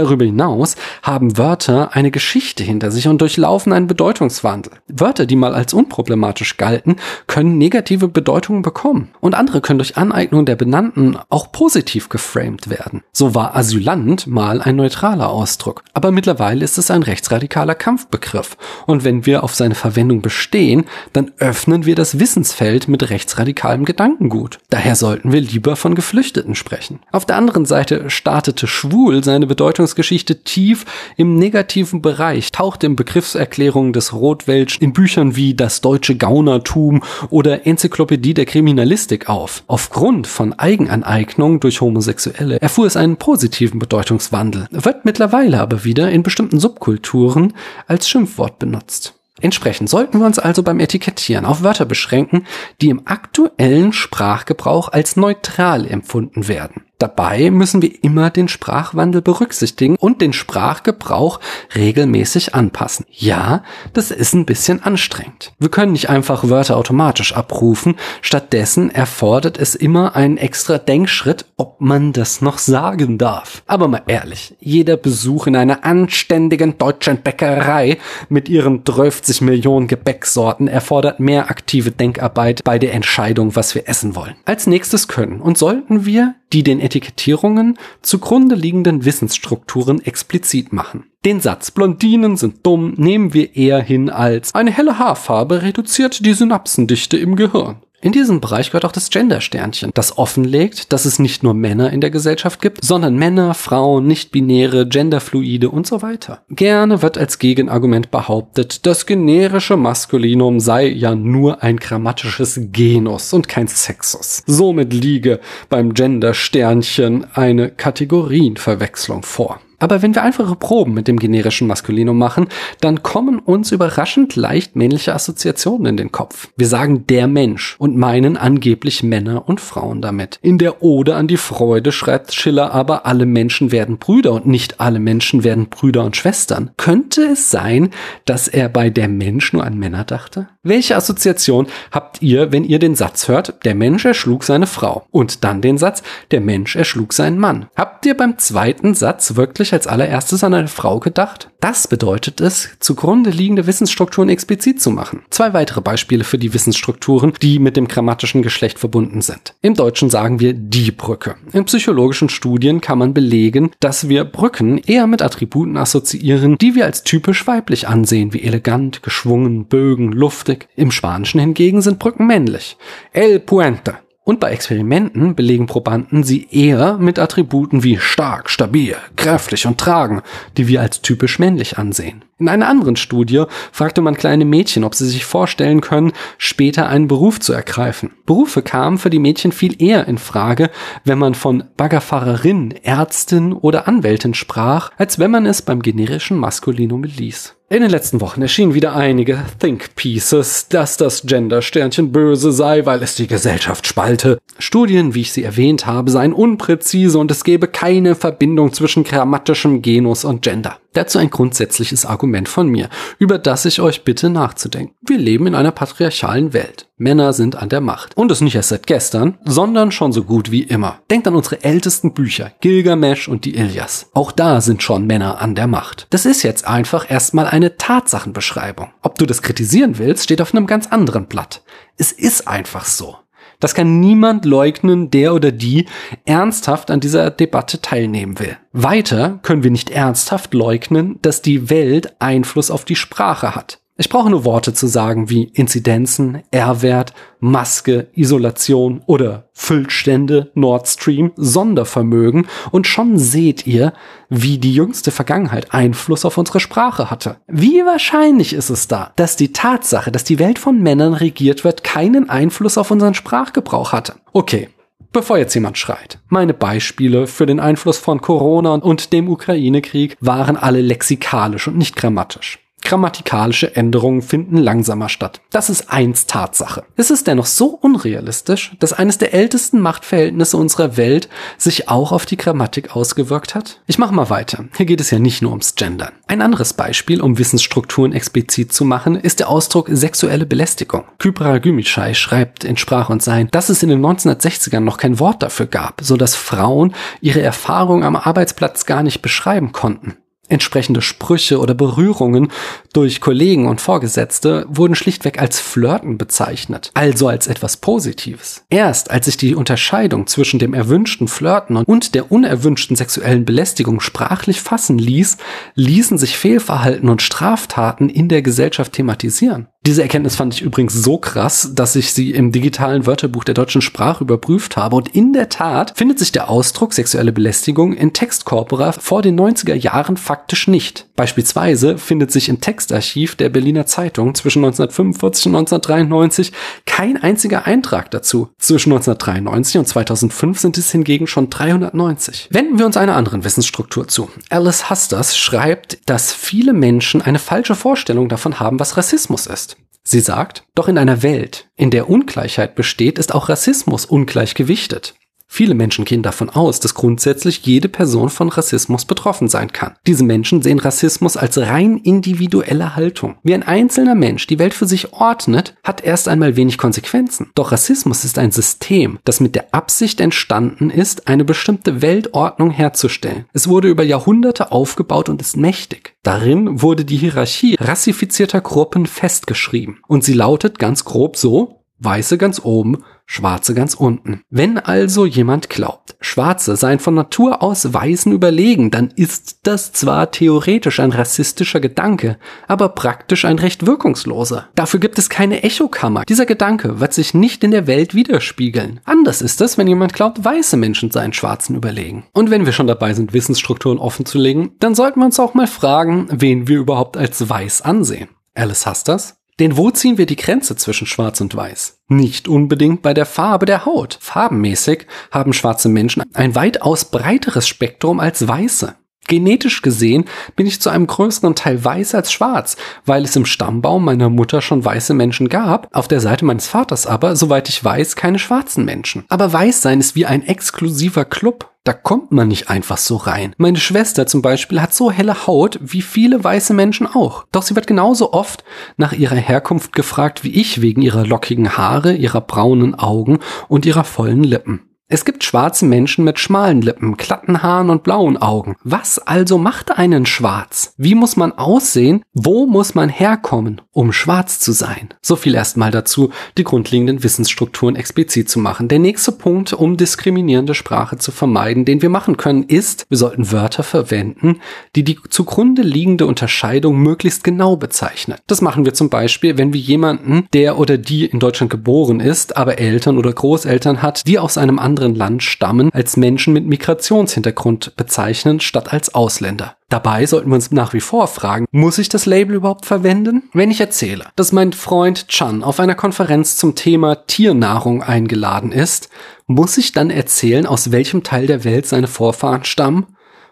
Darüber 0.00 0.24
hinaus 0.24 0.76
haben 1.02 1.36
Wörter 1.36 1.94
eine 1.94 2.10
Geschichte 2.10 2.64
hinter 2.64 2.90
sich 2.90 3.06
und 3.06 3.20
durchlaufen 3.20 3.74
einen 3.74 3.86
Bedeutungswandel. 3.86 4.72
Wörter, 4.88 5.26
die 5.26 5.36
mal 5.36 5.54
als 5.54 5.74
unproblematisch 5.74 6.56
galten, 6.56 6.96
können 7.26 7.58
negative 7.58 8.08
Bedeutungen 8.08 8.62
bekommen. 8.62 9.10
Und 9.20 9.34
andere 9.34 9.60
können 9.60 9.78
durch 9.78 9.98
Aneignung 9.98 10.46
der 10.46 10.56
Benannten 10.56 11.18
auch 11.28 11.52
positiv 11.52 12.08
geframed 12.08 12.70
werden. 12.70 13.02
So 13.12 13.34
war 13.34 13.54
Asylant 13.54 14.26
mal 14.26 14.62
ein 14.62 14.76
neutraler 14.76 15.28
Ausdruck. 15.28 15.82
Aber 15.92 16.12
mittlerweile 16.12 16.64
ist 16.64 16.78
es 16.78 16.90
ein 16.90 17.02
rechtsradikaler 17.02 17.74
Kampfbegriff. 17.74 18.56
Und 18.86 19.04
wenn 19.04 19.26
wir 19.26 19.44
auf 19.44 19.54
seine 19.54 19.74
Verwendung 19.74 20.22
bestehen, 20.22 20.84
dann 21.12 21.30
öffnen 21.36 21.84
wir 21.84 21.94
das 21.94 22.18
Wissensfeld 22.18 22.88
mit 22.88 23.10
rechtsradikalem 23.10 23.84
Gedankengut. 23.84 24.60
Daher 24.70 24.96
sollten 24.96 25.30
wir 25.30 25.42
lieber 25.42 25.76
von 25.76 25.94
Geflüchteten 25.94 26.54
sprechen. 26.54 27.00
Auf 27.12 27.26
der 27.26 27.36
anderen 27.36 27.66
Seite 27.66 28.08
startete 28.08 28.66
schwul 28.66 29.22
seine 29.22 29.46
Bedeutung 29.46 29.89
Entwicklungsgeschichte 29.90 30.42
tief 30.44 30.84
im 31.16 31.36
negativen 31.36 32.00
Bereich, 32.00 32.52
taucht 32.52 32.84
in 32.84 32.96
Begriffserklärungen 32.96 33.92
des 33.92 34.12
Rotwelsch 34.12 34.78
in 34.78 34.92
Büchern 34.92 35.34
wie 35.36 35.54
Das 35.54 35.80
deutsche 35.80 36.16
Gaunertum 36.16 37.02
oder 37.28 37.66
Enzyklopädie 37.66 38.34
der 38.34 38.46
Kriminalistik 38.46 39.28
auf. 39.28 39.64
Aufgrund 39.66 40.26
von 40.26 40.52
Eigenaneignung 40.52 41.60
durch 41.60 41.80
Homosexuelle 41.80 42.60
erfuhr 42.60 42.86
es 42.86 42.96
einen 42.96 43.16
positiven 43.16 43.78
Bedeutungswandel, 43.78 44.66
wird 44.70 45.04
mittlerweile 45.04 45.60
aber 45.60 45.84
wieder 45.84 46.10
in 46.10 46.22
bestimmten 46.22 46.60
Subkulturen 46.60 47.54
als 47.86 48.08
Schimpfwort 48.08 48.58
benutzt. 48.58 49.14
Entsprechend 49.40 49.88
sollten 49.88 50.20
wir 50.20 50.26
uns 50.26 50.38
also 50.38 50.62
beim 50.62 50.80
Etikettieren 50.80 51.46
auf 51.46 51.62
Wörter 51.62 51.86
beschränken, 51.86 52.46
die 52.80 52.90
im 52.90 53.02
aktuellen 53.06 53.92
Sprachgebrauch 53.92 54.88
als 54.88 55.16
neutral 55.16 55.86
empfunden 55.86 56.46
werden. 56.46 56.84
Dabei 57.00 57.50
müssen 57.50 57.80
wir 57.80 58.04
immer 58.04 58.28
den 58.28 58.46
Sprachwandel 58.46 59.22
berücksichtigen 59.22 59.96
und 59.96 60.20
den 60.20 60.34
Sprachgebrauch 60.34 61.40
regelmäßig 61.74 62.54
anpassen. 62.54 63.06
Ja, 63.10 63.62
das 63.94 64.10
ist 64.10 64.34
ein 64.34 64.44
bisschen 64.44 64.82
anstrengend. 64.82 65.52
Wir 65.58 65.70
können 65.70 65.92
nicht 65.92 66.10
einfach 66.10 66.50
Wörter 66.50 66.76
automatisch 66.76 67.34
abrufen. 67.34 67.96
Stattdessen 68.20 68.90
erfordert 68.90 69.58
es 69.58 69.74
immer 69.74 70.14
einen 70.14 70.36
extra 70.36 70.76
Denkschritt, 70.76 71.46
ob 71.56 71.80
man 71.80 72.12
das 72.12 72.42
noch 72.42 72.58
sagen 72.58 73.16
darf. 73.16 73.62
Aber 73.66 73.88
mal 73.88 74.02
ehrlich, 74.06 74.54
jeder 74.60 74.98
Besuch 74.98 75.46
in 75.46 75.56
einer 75.56 75.84
anständigen 75.84 76.76
deutschen 76.76 77.22
Bäckerei 77.22 77.96
mit 78.28 78.50
ihren 78.50 78.84
30 78.84 79.40
Millionen 79.40 79.88
Gebäcksorten 79.88 80.68
erfordert 80.68 81.18
mehr 81.18 81.50
aktive 81.50 81.92
Denkarbeit 81.92 82.62
bei 82.62 82.78
der 82.78 82.92
Entscheidung, 82.92 83.56
was 83.56 83.74
wir 83.74 83.88
essen 83.88 84.14
wollen. 84.14 84.34
Als 84.44 84.66
nächstes 84.66 85.08
können 85.08 85.40
und 85.40 85.56
sollten 85.56 86.04
wir 86.04 86.34
die 86.52 86.62
den 86.62 86.80
Etikettierungen 86.80 87.78
zugrunde 88.02 88.54
liegenden 88.54 89.04
Wissensstrukturen 89.04 90.00
explizit 90.04 90.72
machen. 90.72 91.04
Den 91.24 91.40
Satz 91.40 91.70
Blondinen 91.70 92.36
sind 92.36 92.66
dumm 92.66 92.94
nehmen 92.96 93.34
wir 93.34 93.56
eher 93.56 93.82
hin 93.82 94.10
als 94.10 94.54
eine 94.54 94.70
helle 94.70 94.98
Haarfarbe 94.98 95.62
reduziert 95.62 96.24
die 96.24 96.32
Synapsendichte 96.32 97.16
im 97.18 97.36
Gehirn. 97.36 97.82
In 98.02 98.12
diesem 98.12 98.40
Bereich 98.40 98.70
gehört 98.70 98.86
auch 98.86 98.92
das 98.92 99.10
Gender-Sternchen, 99.10 99.90
das 99.92 100.16
offenlegt, 100.16 100.90
dass 100.92 101.04
es 101.04 101.18
nicht 101.18 101.42
nur 101.42 101.52
Männer 101.52 101.92
in 101.92 102.00
der 102.00 102.10
Gesellschaft 102.10 102.62
gibt, 102.62 102.82
sondern 102.82 103.16
Männer, 103.16 103.52
Frauen, 103.52 104.06
nicht-binäre, 104.06 104.88
genderfluide 104.88 105.68
und 105.68 105.86
so 105.86 106.00
weiter. 106.00 106.42
Gerne 106.48 107.02
wird 107.02 107.18
als 107.18 107.38
Gegenargument 107.38 108.10
behauptet, 108.10 108.86
das 108.86 109.04
generische 109.04 109.76
Maskulinum 109.76 110.60
sei 110.60 110.86
ja 110.88 111.14
nur 111.14 111.62
ein 111.62 111.76
grammatisches 111.76 112.58
Genus 112.72 113.34
und 113.34 113.48
kein 113.48 113.68
Sexus. 113.68 114.42
Somit 114.46 114.94
liege 114.94 115.38
beim 115.68 115.92
Gender-Sternchen 115.92 117.26
eine 117.34 117.70
Kategorienverwechslung 117.70 119.22
vor. 119.24 119.60
Aber 119.80 120.02
wenn 120.02 120.14
wir 120.14 120.22
einfache 120.22 120.54
Proben 120.54 120.94
mit 120.94 121.08
dem 121.08 121.18
generischen 121.18 121.66
Maskulinum 121.66 122.16
machen, 122.16 122.46
dann 122.80 123.02
kommen 123.02 123.38
uns 123.38 123.72
überraschend 123.72 124.36
leicht 124.36 124.76
männliche 124.76 125.14
Assoziationen 125.14 125.86
in 125.86 125.96
den 125.96 126.12
Kopf. 126.12 126.48
Wir 126.56 126.68
sagen 126.68 127.06
der 127.08 127.26
Mensch 127.26 127.76
und 127.78 127.96
meinen 127.96 128.36
angeblich 128.36 129.02
Männer 129.02 129.48
und 129.48 129.60
Frauen 129.60 130.02
damit. 130.02 130.38
In 130.42 130.58
der 130.58 130.82
Ode 130.82 131.16
an 131.16 131.26
die 131.26 131.38
Freude 131.38 131.92
schreibt 131.92 132.32
Schiller 132.34 132.72
aber, 132.72 133.06
alle 133.06 133.26
Menschen 133.26 133.72
werden 133.72 133.98
Brüder 133.98 134.32
und 134.32 134.46
nicht 134.46 134.80
alle 134.80 135.00
Menschen 135.00 135.44
werden 135.44 135.68
Brüder 135.70 136.04
und 136.04 136.16
Schwestern. 136.16 136.70
Könnte 136.76 137.22
es 137.22 137.50
sein, 137.50 137.90
dass 138.26 138.48
er 138.48 138.68
bei 138.68 138.90
der 138.90 139.08
Mensch 139.08 139.52
nur 139.52 139.64
an 139.64 139.78
Männer 139.78 140.04
dachte? 140.04 140.48
Welche 140.62 140.94
Assoziation 140.94 141.68
habt 141.90 142.20
ihr, 142.20 142.52
wenn 142.52 142.64
ihr 142.64 142.78
den 142.78 142.94
Satz 142.94 143.28
hört, 143.28 143.64
der 143.64 143.74
Mensch 143.74 144.04
erschlug 144.04 144.44
seine 144.44 144.66
Frau? 144.66 145.06
Und 145.10 145.42
dann 145.42 145.62
den 145.62 145.78
Satz, 145.78 146.02
der 146.30 146.42
Mensch 146.42 146.76
erschlug 146.76 147.14
seinen 147.14 147.38
Mann? 147.38 147.66
Habt 147.76 148.04
ihr 148.04 148.14
beim 148.14 148.36
zweiten 148.36 148.92
Satz 148.92 149.36
wirklich 149.36 149.69
als 149.72 149.86
allererstes 149.86 150.44
an 150.44 150.54
eine 150.54 150.68
Frau 150.68 151.00
gedacht? 151.00 151.50
Das 151.60 151.88
bedeutet 151.88 152.40
es, 152.40 152.70
zugrunde 152.80 153.30
liegende 153.30 153.66
Wissensstrukturen 153.66 154.28
explizit 154.28 154.80
zu 154.80 154.90
machen. 154.90 155.22
Zwei 155.30 155.52
weitere 155.52 155.80
Beispiele 155.80 156.24
für 156.24 156.38
die 156.38 156.54
Wissensstrukturen, 156.54 157.32
die 157.42 157.58
mit 157.58 157.76
dem 157.76 157.88
grammatischen 157.88 158.42
Geschlecht 158.42 158.78
verbunden 158.78 159.22
sind. 159.22 159.54
Im 159.62 159.74
Deutschen 159.74 160.10
sagen 160.10 160.40
wir 160.40 160.54
die 160.54 160.90
Brücke. 160.90 161.36
In 161.52 161.64
psychologischen 161.64 162.28
Studien 162.28 162.80
kann 162.80 162.98
man 162.98 163.14
belegen, 163.14 163.70
dass 163.80 164.08
wir 164.08 164.24
Brücken 164.24 164.78
eher 164.78 165.06
mit 165.06 165.22
Attributen 165.22 165.76
assoziieren, 165.76 166.56
die 166.58 166.74
wir 166.74 166.86
als 166.86 167.02
typisch 167.02 167.46
weiblich 167.46 167.88
ansehen, 167.88 168.32
wie 168.32 168.42
elegant, 168.42 169.02
geschwungen, 169.02 169.66
bögen, 169.66 170.12
luftig. 170.12 170.68
Im 170.76 170.90
Spanischen 170.90 171.40
hingegen 171.40 171.82
sind 171.82 171.98
Brücken 171.98 172.26
männlich. 172.26 172.76
El 173.12 173.40
puente. 173.40 173.98
Und 174.30 174.38
bei 174.38 174.52
Experimenten 174.52 175.34
belegen 175.34 175.66
Probanden 175.66 176.22
sie 176.22 176.46
eher 176.52 176.98
mit 176.98 177.18
Attributen 177.18 177.82
wie 177.82 177.98
stark, 177.98 178.48
stabil, 178.48 178.94
kräftig 179.16 179.66
und 179.66 179.76
tragen, 179.76 180.22
die 180.56 180.68
wir 180.68 180.82
als 180.82 181.02
typisch 181.02 181.40
männlich 181.40 181.78
ansehen. 181.78 182.22
In 182.40 182.48
einer 182.48 182.68
anderen 182.68 182.96
Studie 182.96 183.44
fragte 183.70 184.00
man 184.00 184.16
kleine 184.16 184.46
Mädchen, 184.46 184.82
ob 184.82 184.94
sie 184.94 185.06
sich 185.06 185.26
vorstellen 185.26 185.82
können, 185.82 186.12
später 186.38 186.88
einen 186.88 187.06
Beruf 187.06 187.38
zu 187.38 187.52
ergreifen. 187.52 188.12
Berufe 188.24 188.62
kamen 188.62 188.96
für 188.96 189.10
die 189.10 189.18
Mädchen 189.18 189.52
viel 189.52 189.80
eher 189.80 190.08
in 190.08 190.16
Frage, 190.16 190.70
wenn 191.04 191.18
man 191.18 191.34
von 191.34 191.64
Baggerfahrerin, 191.76 192.70
Ärztin 192.82 193.52
oder 193.52 193.86
Anwältin 193.86 194.32
sprach, 194.32 194.90
als 194.96 195.18
wenn 195.18 195.30
man 195.30 195.44
es 195.44 195.60
beim 195.60 195.82
generischen 195.82 196.38
Maskulinum 196.38 197.04
ließ. 197.04 197.56
In 197.72 197.82
den 197.82 197.90
letzten 197.90 198.20
Wochen 198.20 198.42
erschienen 198.42 198.74
wieder 198.74 198.96
einige 198.96 199.44
Think 199.60 199.94
Pieces, 199.94 200.66
dass 200.68 200.96
das 200.96 201.22
Gender-Sternchen 201.22 202.10
böse 202.10 202.50
sei, 202.50 202.84
weil 202.84 203.00
es 203.00 203.14
die 203.14 203.28
Gesellschaft 203.28 203.86
spalte. 203.86 204.38
Studien, 204.58 205.14
wie 205.14 205.20
ich 205.20 205.32
sie 205.32 205.44
erwähnt 205.44 205.86
habe, 205.86 206.10
seien 206.10 206.32
unpräzise 206.32 207.16
und 207.16 207.30
es 207.30 207.44
gebe 207.44 207.68
keine 207.68 208.16
Verbindung 208.16 208.72
zwischen 208.72 209.04
grammatischem 209.04 209.82
Genus 209.82 210.24
und 210.24 210.42
Gender. 210.42 210.78
Dazu 210.92 211.18
ein 211.18 211.30
grundsätzliches 211.30 212.04
Argument 212.04 212.48
von 212.48 212.68
mir, 212.68 212.88
über 213.18 213.38
das 213.38 213.64
ich 213.64 213.80
euch 213.80 214.02
bitte 214.02 214.28
nachzudenken. 214.28 214.94
Wir 215.02 215.18
leben 215.18 215.46
in 215.46 215.54
einer 215.54 215.70
patriarchalen 215.70 216.52
Welt. 216.52 216.88
Männer 216.96 217.32
sind 217.32 217.56
an 217.56 217.68
der 217.68 217.80
Macht. 217.80 218.16
Und 218.16 218.30
das 218.30 218.40
nicht 218.40 218.56
erst 218.56 218.70
seit 218.70 218.86
gestern, 218.86 219.38
sondern 219.44 219.92
schon 219.92 220.12
so 220.12 220.24
gut 220.24 220.50
wie 220.50 220.62
immer. 220.62 220.98
Denkt 221.10 221.28
an 221.28 221.36
unsere 221.36 221.62
ältesten 221.64 222.12
Bücher, 222.12 222.52
Gilgamesh 222.60 223.28
und 223.28 223.44
die 223.44 223.54
Ilias. 223.54 224.10
Auch 224.12 224.32
da 224.32 224.60
sind 224.60 224.82
schon 224.82 225.06
Männer 225.06 225.40
an 225.40 225.54
der 225.54 225.66
Macht. 225.66 226.08
Das 226.10 226.26
ist 226.26 226.42
jetzt 226.42 226.66
einfach 226.66 227.10
erstmal 227.10 227.46
eine 227.46 227.76
Tatsachenbeschreibung. 227.76 228.90
Ob 229.02 229.16
du 229.18 229.26
das 229.26 229.42
kritisieren 229.42 229.98
willst, 229.98 230.24
steht 230.24 230.42
auf 230.42 230.54
einem 230.54 230.66
ganz 230.66 230.88
anderen 230.88 231.26
Blatt. 231.26 231.62
Es 231.96 232.12
ist 232.12 232.48
einfach 232.48 232.84
so. 232.84 233.16
Das 233.60 233.74
kann 233.74 234.00
niemand 234.00 234.44
leugnen, 234.44 235.10
der 235.10 235.34
oder 235.34 235.52
die 235.52 235.86
ernsthaft 236.24 236.90
an 236.90 237.00
dieser 237.00 237.30
Debatte 237.30 237.80
teilnehmen 237.80 238.38
will. 238.40 238.56
Weiter 238.72 239.38
können 239.42 239.62
wir 239.62 239.70
nicht 239.70 239.90
ernsthaft 239.90 240.54
leugnen, 240.54 241.18
dass 241.22 241.42
die 241.42 241.70
Welt 241.70 242.14
Einfluss 242.18 242.70
auf 242.70 242.84
die 242.84 242.96
Sprache 242.96 243.54
hat. 243.54 243.80
Ich 244.00 244.08
brauche 244.08 244.30
nur 244.30 244.46
Worte 244.46 244.72
zu 244.72 244.86
sagen 244.86 245.28
wie 245.28 245.42
Inzidenzen, 245.42 246.42
R-Wert, 246.52 247.12
Maske, 247.38 248.08
Isolation 248.14 249.02
oder 249.04 249.50
Füllstände, 249.52 250.50
Nord 250.54 250.88
Stream, 250.88 251.32
Sondervermögen 251.36 252.46
und 252.70 252.86
schon 252.86 253.18
seht 253.18 253.66
ihr, 253.66 253.92
wie 254.30 254.56
die 254.56 254.72
jüngste 254.72 255.10
Vergangenheit 255.10 255.74
Einfluss 255.74 256.24
auf 256.24 256.38
unsere 256.38 256.60
Sprache 256.60 257.10
hatte. 257.10 257.36
Wie 257.46 257.84
wahrscheinlich 257.84 258.54
ist 258.54 258.70
es 258.70 258.88
da, 258.88 259.12
dass 259.16 259.36
die 259.36 259.52
Tatsache, 259.52 260.10
dass 260.10 260.24
die 260.24 260.38
Welt 260.38 260.58
von 260.58 260.80
Männern 260.82 261.12
regiert 261.12 261.62
wird, 261.64 261.84
keinen 261.84 262.30
Einfluss 262.30 262.78
auf 262.78 262.90
unseren 262.90 263.12
Sprachgebrauch 263.12 263.92
hatte? 263.92 264.14
Okay, 264.32 264.70
Bevor 265.12 265.38
jetzt 265.38 265.54
jemand 265.54 265.76
schreit. 265.76 266.20
Meine 266.28 266.54
Beispiele 266.54 267.26
für 267.26 267.44
den 267.44 267.58
Einfluss 267.58 267.98
von 267.98 268.20
Corona 268.20 268.74
und 268.74 269.12
dem 269.12 269.28
Ukraine-Krieg 269.28 270.16
waren 270.20 270.56
alle 270.56 270.80
lexikalisch 270.80 271.66
und 271.66 271.76
nicht 271.76 271.96
grammatisch. 271.96 272.60
Grammatikalische 272.90 273.76
Änderungen 273.76 274.20
finden 274.20 274.56
langsamer 274.56 275.08
statt. 275.08 275.40
Das 275.50 275.70
ist 275.70 275.92
eins 275.92 276.26
Tatsache. 276.26 276.82
Es 276.96 277.12
ist 277.12 277.28
dennoch 277.28 277.46
so 277.46 277.66
unrealistisch, 277.66 278.72
dass 278.80 278.92
eines 278.92 279.16
der 279.16 279.32
ältesten 279.32 279.78
Machtverhältnisse 279.78 280.56
unserer 280.56 280.96
Welt 280.96 281.28
sich 281.56 281.88
auch 281.88 282.10
auf 282.10 282.26
die 282.26 282.36
Grammatik 282.36 282.96
ausgewirkt 282.96 283.54
hat? 283.54 283.80
Ich 283.86 283.98
mache 283.98 284.12
mal 284.12 284.28
weiter. 284.28 284.64
Hier 284.76 284.86
geht 284.86 285.00
es 285.00 285.12
ja 285.12 285.20
nicht 285.20 285.40
nur 285.40 285.52
ums 285.52 285.76
Gendern. 285.76 286.10
Ein 286.26 286.42
anderes 286.42 286.72
Beispiel, 286.72 287.20
um 287.20 287.38
Wissensstrukturen 287.38 288.12
explizit 288.12 288.72
zu 288.72 288.84
machen, 288.84 289.14
ist 289.14 289.38
der 289.38 289.50
Ausdruck 289.50 289.88
sexuelle 289.92 290.44
Belästigung. 290.44 291.04
Kypra 291.20 291.58
Gümüşay 291.58 292.14
schreibt 292.14 292.64
in 292.64 292.76
Sprach 292.76 293.08
und 293.08 293.22
Sein, 293.22 293.46
dass 293.52 293.68
es 293.68 293.84
in 293.84 293.90
den 293.90 294.04
1960ern 294.04 294.80
noch 294.80 294.96
kein 294.96 295.20
Wort 295.20 295.44
dafür 295.44 295.66
gab, 295.66 296.00
so 296.02 296.16
dass 296.16 296.34
Frauen 296.34 296.92
ihre 297.20 297.40
Erfahrung 297.40 298.02
am 298.02 298.16
Arbeitsplatz 298.16 298.84
gar 298.84 299.04
nicht 299.04 299.22
beschreiben 299.22 299.70
konnten. 299.70 300.16
Entsprechende 300.50 301.00
Sprüche 301.00 301.60
oder 301.60 301.74
Berührungen 301.74 302.48
durch 302.92 303.20
Kollegen 303.20 303.68
und 303.68 303.80
Vorgesetzte 303.80 304.66
wurden 304.68 304.94
schlichtweg 304.94 305.40
als 305.40 305.60
Flirten 305.60 306.18
bezeichnet, 306.18 306.90
also 306.94 307.28
als 307.28 307.46
etwas 307.46 307.76
Positives. 307.76 308.64
Erst 308.68 309.10
als 309.10 309.26
sich 309.26 309.36
die 309.36 309.54
Unterscheidung 309.54 310.26
zwischen 310.26 310.58
dem 310.58 310.74
erwünschten 310.74 311.28
Flirten 311.28 311.76
und 311.76 312.14
der 312.14 312.32
unerwünschten 312.32 312.96
sexuellen 312.96 313.44
Belästigung 313.44 314.00
sprachlich 314.00 314.60
fassen 314.60 314.98
ließ, 314.98 315.38
ließen 315.76 316.18
sich 316.18 316.36
Fehlverhalten 316.36 317.08
und 317.08 317.22
Straftaten 317.22 318.08
in 318.08 318.28
der 318.28 318.42
Gesellschaft 318.42 318.92
thematisieren. 318.92 319.68
Diese 319.86 320.02
Erkenntnis 320.02 320.36
fand 320.36 320.52
ich 320.52 320.60
übrigens 320.60 320.92
so 320.92 321.16
krass, 321.16 321.70
dass 321.72 321.96
ich 321.96 322.12
sie 322.12 322.32
im 322.32 322.52
digitalen 322.52 323.06
Wörterbuch 323.06 323.44
der 323.44 323.54
deutschen 323.54 323.80
Sprache 323.80 324.22
überprüft 324.22 324.76
habe 324.76 324.94
und 324.94 325.08
in 325.14 325.32
der 325.32 325.48
Tat 325.48 325.94
findet 325.96 326.18
sich 326.18 326.32
der 326.32 326.50
Ausdruck 326.50 326.92
sexuelle 326.92 327.32
Belästigung 327.32 327.94
in 327.94 328.12
Textkorpora 328.12 328.92
vor 328.92 329.22
den 329.22 329.40
90er 329.40 329.72
Jahren 329.74 330.18
faktisch 330.18 330.68
nicht. 330.68 331.06
Beispielsweise 331.16 331.96
findet 331.96 332.30
sich 332.30 332.50
im 332.50 332.60
Textarchiv 332.60 333.36
der 333.36 333.48
Berliner 333.48 333.86
Zeitung 333.86 334.34
zwischen 334.34 334.64
1945 334.64 335.46
und 335.46 335.56
1993 335.56 336.52
kein 336.84 337.16
einziger 337.16 337.66
Eintrag 337.66 338.10
dazu. 338.10 338.50
Zwischen 338.58 338.92
1993 338.92 339.78
und 339.78 339.88
2005 339.88 340.60
sind 340.60 340.76
es 340.76 340.90
hingegen 340.90 341.26
schon 341.26 341.48
390. 341.48 342.48
Wenden 342.50 342.78
wir 342.78 342.84
uns 342.84 342.98
einer 342.98 343.16
anderen 343.16 343.44
Wissensstruktur 343.44 344.08
zu. 344.08 344.28
Alice 344.50 344.90
Hasters 344.90 345.38
schreibt, 345.38 345.98
dass 346.04 346.34
viele 346.34 346.74
Menschen 346.74 347.22
eine 347.22 347.38
falsche 347.38 347.74
Vorstellung 347.74 348.28
davon 348.28 348.60
haben, 348.60 348.78
was 348.78 348.98
Rassismus 348.98 349.46
ist. 349.46 349.69
Sie 350.02 350.20
sagt, 350.20 350.64
doch 350.74 350.88
in 350.88 350.98
einer 350.98 351.22
Welt, 351.22 351.68
in 351.76 351.90
der 351.90 352.08
Ungleichheit 352.08 352.74
besteht, 352.74 353.18
ist 353.18 353.34
auch 353.34 353.48
Rassismus 353.48 354.06
ungleich 354.06 354.54
gewichtet. 354.54 355.14
Viele 355.52 355.74
Menschen 355.74 356.04
gehen 356.04 356.22
davon 356.22 356.48
aus, 356.48 356.78
dass 356.78 356.94
grundsätzlich 356.94 357.66
jede 357.66 357.88
Person 357.88 358.28
von 358.30 358.50
Rassismus 358.50 359.04
betroffen 359.04 359.48
sein 359.48 359.72
kann. 359.72 359.96
Diese 360.06 360.22
Menschen 360.22 360.62
sehen 360.62 360.78
Rassismus 360.78 361.36
als 361.36 361.58
rein 361.58 361.98
individuelle 361.98 362.94
Haltung. 362.94 363.34
Wie 363.42 363.52
ein 363.52 363.64
einzelner 363.64 364.14
Mensch 364.14 364.46
die 364.46 364.60
Welt 364.60 364.74
für 364.74 364.86
sich 364.86 365.12
ordnet, 365.12 365.74
hat 365.82 366.04
erst 366.04 366.28
einmal 366.28 366.54
wenig 366.54 366.78
Konsequenzen. 366.78 367.50
Doch 367.56 367.72
Rassismus 367.72 368.24
ist 368.24 368.38
ein 368.38 368.52
System, 368.52 369.18
das 369.24 369.40
mit 369.40 369.56
der 369.56 369.74
Absicht 369.74 370.20
entstanden 370.20 370.88
ist, 370.88 371.26
eine 371.26 371.44
bestimmte 371.44 372.00
Weltordnung 372.00 372.70
herzustellen. 372.70 373.46
Es 373.52 373.66
wurde 373.66 373.88
über 373.88 374.04
Jahrhunderte 374.04 374.70
aufgebaut 374.70 375.28
und 375.28 375.40
ist 375.40 375.56
mächtig. 375.56 376.14
Darin 376.22 376.80
wurde 376.80 377.04
die 377.04 377.16
Hierarchie 377.16 377.74
rassifizierter 377.74 378.60
Gruppen 378.60 379.04
festgeschrieben. 379.04 379.98
Und 380.06 380.22
sie 380.22 380.34
lautet 380.34 380.78
ganz 380.78 381.04
grob 381.04 381.36
so, 381.36 381.80
Weiße 382.00 382.38
ganz 382.38 382.62
oben, 382.64 383.04
Schwarze 383.32 383.74
ganz 383.74 383.94
unten. 383.94 384.42
Wenn 384.50 384.76
also 384.76 385.24
jemand 385.24 385.70
glaubt, 385.70 386.16
Schwarze 386.20 386.74
seien 386.74 386.98
von 386.98 387.14
Natur 387.14 387.62
aus 387.62 387.94
Weißen 387.94 388.32
überlegen, 388.32 388.90
dann 388.90 389.12
ist 389.14 389.60
das 389.62 389.92
zwar 389.92 390.32
theoretisch 390.32 390.98
ein 390.98 391.12
rassistischer 391.12 391.78
Gedanke, 391.78 392.38
aber 392.66 392.88
praktisch 392.88 393.44
ein 393.44 393.60
recht 393.60 393.86
wirkungsloser. 393.86 394.68
Dafür 394.74 394.98
gibt 394.98 395.16
es 395.16 395.30
keine 395.30 395.62
Echokammer. 395.62 396.24
Dieser 396.24 396.44
Gedanke 396.44 396.98
wird 396.98 397.14
sich 397.14 397.32
nicht 397.32 397.62
in 397.62 397.70
der 397.70 397.86
Welt 397.86 398.16
widerspiegeln. 398.16 398.98
Anders 399.04 399.42
ist 399.42 399.60
es, 399.60 399.78
wenn 399.78 399.86
jemand 399.86 400.12
glaubt, 400.12 400.44
weiße 400.44 400.76
Menschen 400.76 401.12
seien 401.12 401.32
Schwarzen 401.32 401.76
überlegen. 401.76 402.24
Und 402.32 402.50
wenn 402.50 402.66
wir 402.66 402.72
schon 402.72 402.88
dabei 402.88 403.14
sind, 403.14 403.32
Wissensstrukturen 403.32 403.98
offenzulegen, 403.98 404.72
dann 404.80 404.96
sollten 404.96 405.20
wir 405.20 405.26
uns 405.26 405.38
auch 405.38 405.54
mal 405.54 405.68
fragen, 405.68 406.26
wen 406.32 406.66
wir 406.66 406.80
überhaupt 406.80 407.16
als 407.16 407.48
weiß 407.48 407.82
ansehen. 407.82 408.28
Alice 408.56 408.86
hasst 408.86 409.06
das? 409.06 409.39
Denn 409.60 409.76
wo 409.76 409.90
ziehen 409.90 410.16
wir 410.16 410.24
die 410.24 410.36
Grenze 410.36 410.74
zwischen 410.74 411.06
Schwarz 411.06 411.40
und 411.42 411.54
Weiß? 411.54 412.00
Nicht 412.08 412.48
unbedingt 412.48 413.02
bei 413.02 413.12
der 413.12 413.26
Farbe 413.26 413.66
der 413.66 413.84
Haut. 413.84 414.18
Farbenmäßig 414.20 415.06
haben 415.30 415.52
schwarze 415.52 415.90
Menschen 415.90 416.24
ein 416.32 416.54
weitaus 416.54 417.04
breiteres 417.04 417.68
Spektrum 417.68 418.20
als 418.20 418.48
Weiße. 418.48 418.96
Genetisch 419.30 419.82
gesehen 419.82 420.24
bin 420.56 420.66
ich 420.66 420.80
zu 420.80 420.90
einem 420.90 421.06
größeren 421.06 421.54
Teil 421.54 421.84
weiß 421.84 422.16
als 422.16 422.32
schwarz, 422.32 422.76
weil 423.06 423.22
es 423.22 423.36
im 423.36 423.46
Stammbaum 423.46 424.04
meiner 424.04 424.28
Mutter 424.28 424.60
schon 424.60 424.84
weiße 424.84 425.14
Menschen 425.14 425.48
gab, 425.48 425.86
auf 425.92 426.08
der 426.08 426.18
Seite 426.18 426.44
meines 426.44 426.66
Vaters 426.66 427.06
aber, 427.06 427.36
soweit 427.36 427.68
ich 427.68 427.82
weiß, 427.82 428.16
keine 428.16 428.40
schwarzen 428.40 428.84
Menschen. 428.84 429.24
Aber 429.28 429.52
Weißsein 429.52 430.00
ist 430.00 430.16
wie 430.16 430.26
ein 430.26 430.44
exklusiver 430.44 431.24
Club. 431.24 431.70
Da 431.84 431.92
kommt 431.92 432.32
man 432.32 432.48
nicht 432.48 432.70
einfach 432.70 432.98
so 432.98 433.16
rein. 433.16 433.54
Meine 433.56 433.78
Schwester 433.78 434.26
zum 434.26 434.42
Beispiel 434.42 434.82
hat 434.82 434.92
so 434.92 435.12
helle 435.12 435.46
Haut 435.46 435.78
wie 435.80 436.02
viele 436.02 436.42
weiße 436.42 436.74
Menschen 436.74 437.06
auch. 437.06 437.44
Doch 437.52 437.62
sie 437.62 437.76
wird 437.76 437.86
genauso 437.86 438.32
oft 438.32 438.64
nach 438.96 439.12
ihrer 439.12 439.36
Herkunft 439.36 439.92
gefragt 439.92 440.42
wie 440.42 440.60
ich 440.60 440.82
wegen 440.82 441.02
ihrer 441.02 441.24
lockigen 441.24 441.78
Haare, 441.78 442.14
ihrer 442.14 442.40
braunen 442.40 442.96
Augen 442.96 443.38
und 443.68 443.86
ihrer 443.86 444.02
vollen 444.02 444.42
Lippen. 444.42 444.89
Es 445.12 445.24
gibt 445.24 445.42
schwarze 445.42 445.86
Menschen 445.86 446.22
mit 446.24 446.38
schmalen 446.38 446.82
Lippen, 446.82 447.16
glatten 447.16 447.64
Haaren 447.64 447.90
und 447.90 448.04
blauen 448.04 448.36
Augen. 448.36 448.76
Was 448.84 449.18
also 449.18 449.58
macht 449.58 449.98
einen 449.98 450.24
schwarz? 450.24 450.94
Wie 450.98 451.16
muss 451.16 451.36
man 451.36 451.50
aussehen? 451.50 452.22
Wo 452.32 452.64
muss 452.64 452.94
man 452.94 453.08
herkommen, 453.08 453.80
um 453.90 454.12
schwarz 454.12 454.60
zu 454.60 454.70
sein? 454.70 455.08
So 455.20 455.34
viel 455.34 455.56
erstmal 455.56 455.90
dazu, 455.90 456.30
die 456.56 456.62
grundlegenden 456.62 457.24
Wissensstrukturen 457.24 457.96
explizit 457.96 458.48
zu 458.48 458.60
machen. 458.60 458.86
Der 458.86 459.00
nächste 459.00 459.32
Punkt, 459.32 459.72
um 459.72 459.96
diskriminierende 459.96 460.74
Sprache 460.74 461.18
zu 461.18 461.32
vermeiden, 461.32 461.84
den 461.84 462.02
wir 462.02 462.08
machen 462.08 462.36
können, 462.36 462.62
ist, 462.62 463.06
wir 463.08 463.18
sollten 463.18 463.50
Wörter 463.50 463.82
verwenden, 463.82 464.60
die 464.94 465.02
die 465.02 465.18
zugrunde 465.28 465.82
liegende 465.82 466.26
Unterscheidung 466.26 467.02
möglichst 467.02 467.42
genau 467.42 467.74
bezeichnen. 467.74 468.38
Das 468.46 468.62
machen 468.62 468.84
wir 468.84 468.94
zum 468.94 469.10
Beispiel, 469.10 469.58
wenn 469.58 469.72
wir 469.72 469.80
jemanden, 469.80 470.46
der 470.52 470.78
oder 470.78 470.98
die 470.98 471.24
in 471.24 471.40
Deutschland 471.40 471.68
geboren 471.70 472.20
ist, 472.20 472.56
aber 472.56 472.78
Eltern 472.78 473.18
oder 473.18 473.32
Großeltern 473.32 474.02
hat, 474.02 474.24
die 474.28 474.38
aus 474.38 474.56
einem 474.56 474.78
anderen 474.78 474.99
anderen 475.00 475.14
Land 475.14 475.42
stammen, 475.42 475.90
als 475.92 476.16
Menschen 476.16 476.52
mit 476.52 476.66
Migrationshintergrund 476.66 477.96
bezeichnen, 477.96 478.60
statt 478.60 478.92
als 478.92 479.14
Ausländer. 479.14 479.76
Dabei 479.88 480.26
sollten 480.26 480.50
wir 480.50 480.54
uns 480.54 480.70
nach 480.70 480.92
wie 480.92 481.00
vor 481.00 481.26
fragen, 481.26 481.66
muss 481.72 481.98
ich 481.98 482.08
das 482.08 482.26
Label 482.26 482.54
überhaupt 482.56 482.86
verwenden? 482.86 483.44
Wenn 483.54 483.70
ich 483.70 483.80
erzähle, 483.80 484.26
dass 484.36 484.52
mein 484.52 484.72
Freund 484.72 485.28
Chan 485.28 485.64
auf 485.64 485.80
einer 485.80 485.94
Konferenz 485.94 486.56
zum 486.56 486.74
Thema 486.74 487.26
Tiernahrung 487.26 488.02
eingeladen 488.02 488.72
ist, 488.72 489.08
muss 489.46 489.78
ich 489.78 489.92
dann 489.92 490.10
erzählen, 490.10 490.66
aus 490.66 490.92
welchem 490.92 491.22
Teil 491.22 491.46
der 491.46 491.64
Welt 491.64 491.86
seine 491.86 492.06
Vorfahren 492.06 492.64
stammen? 492.64 493.06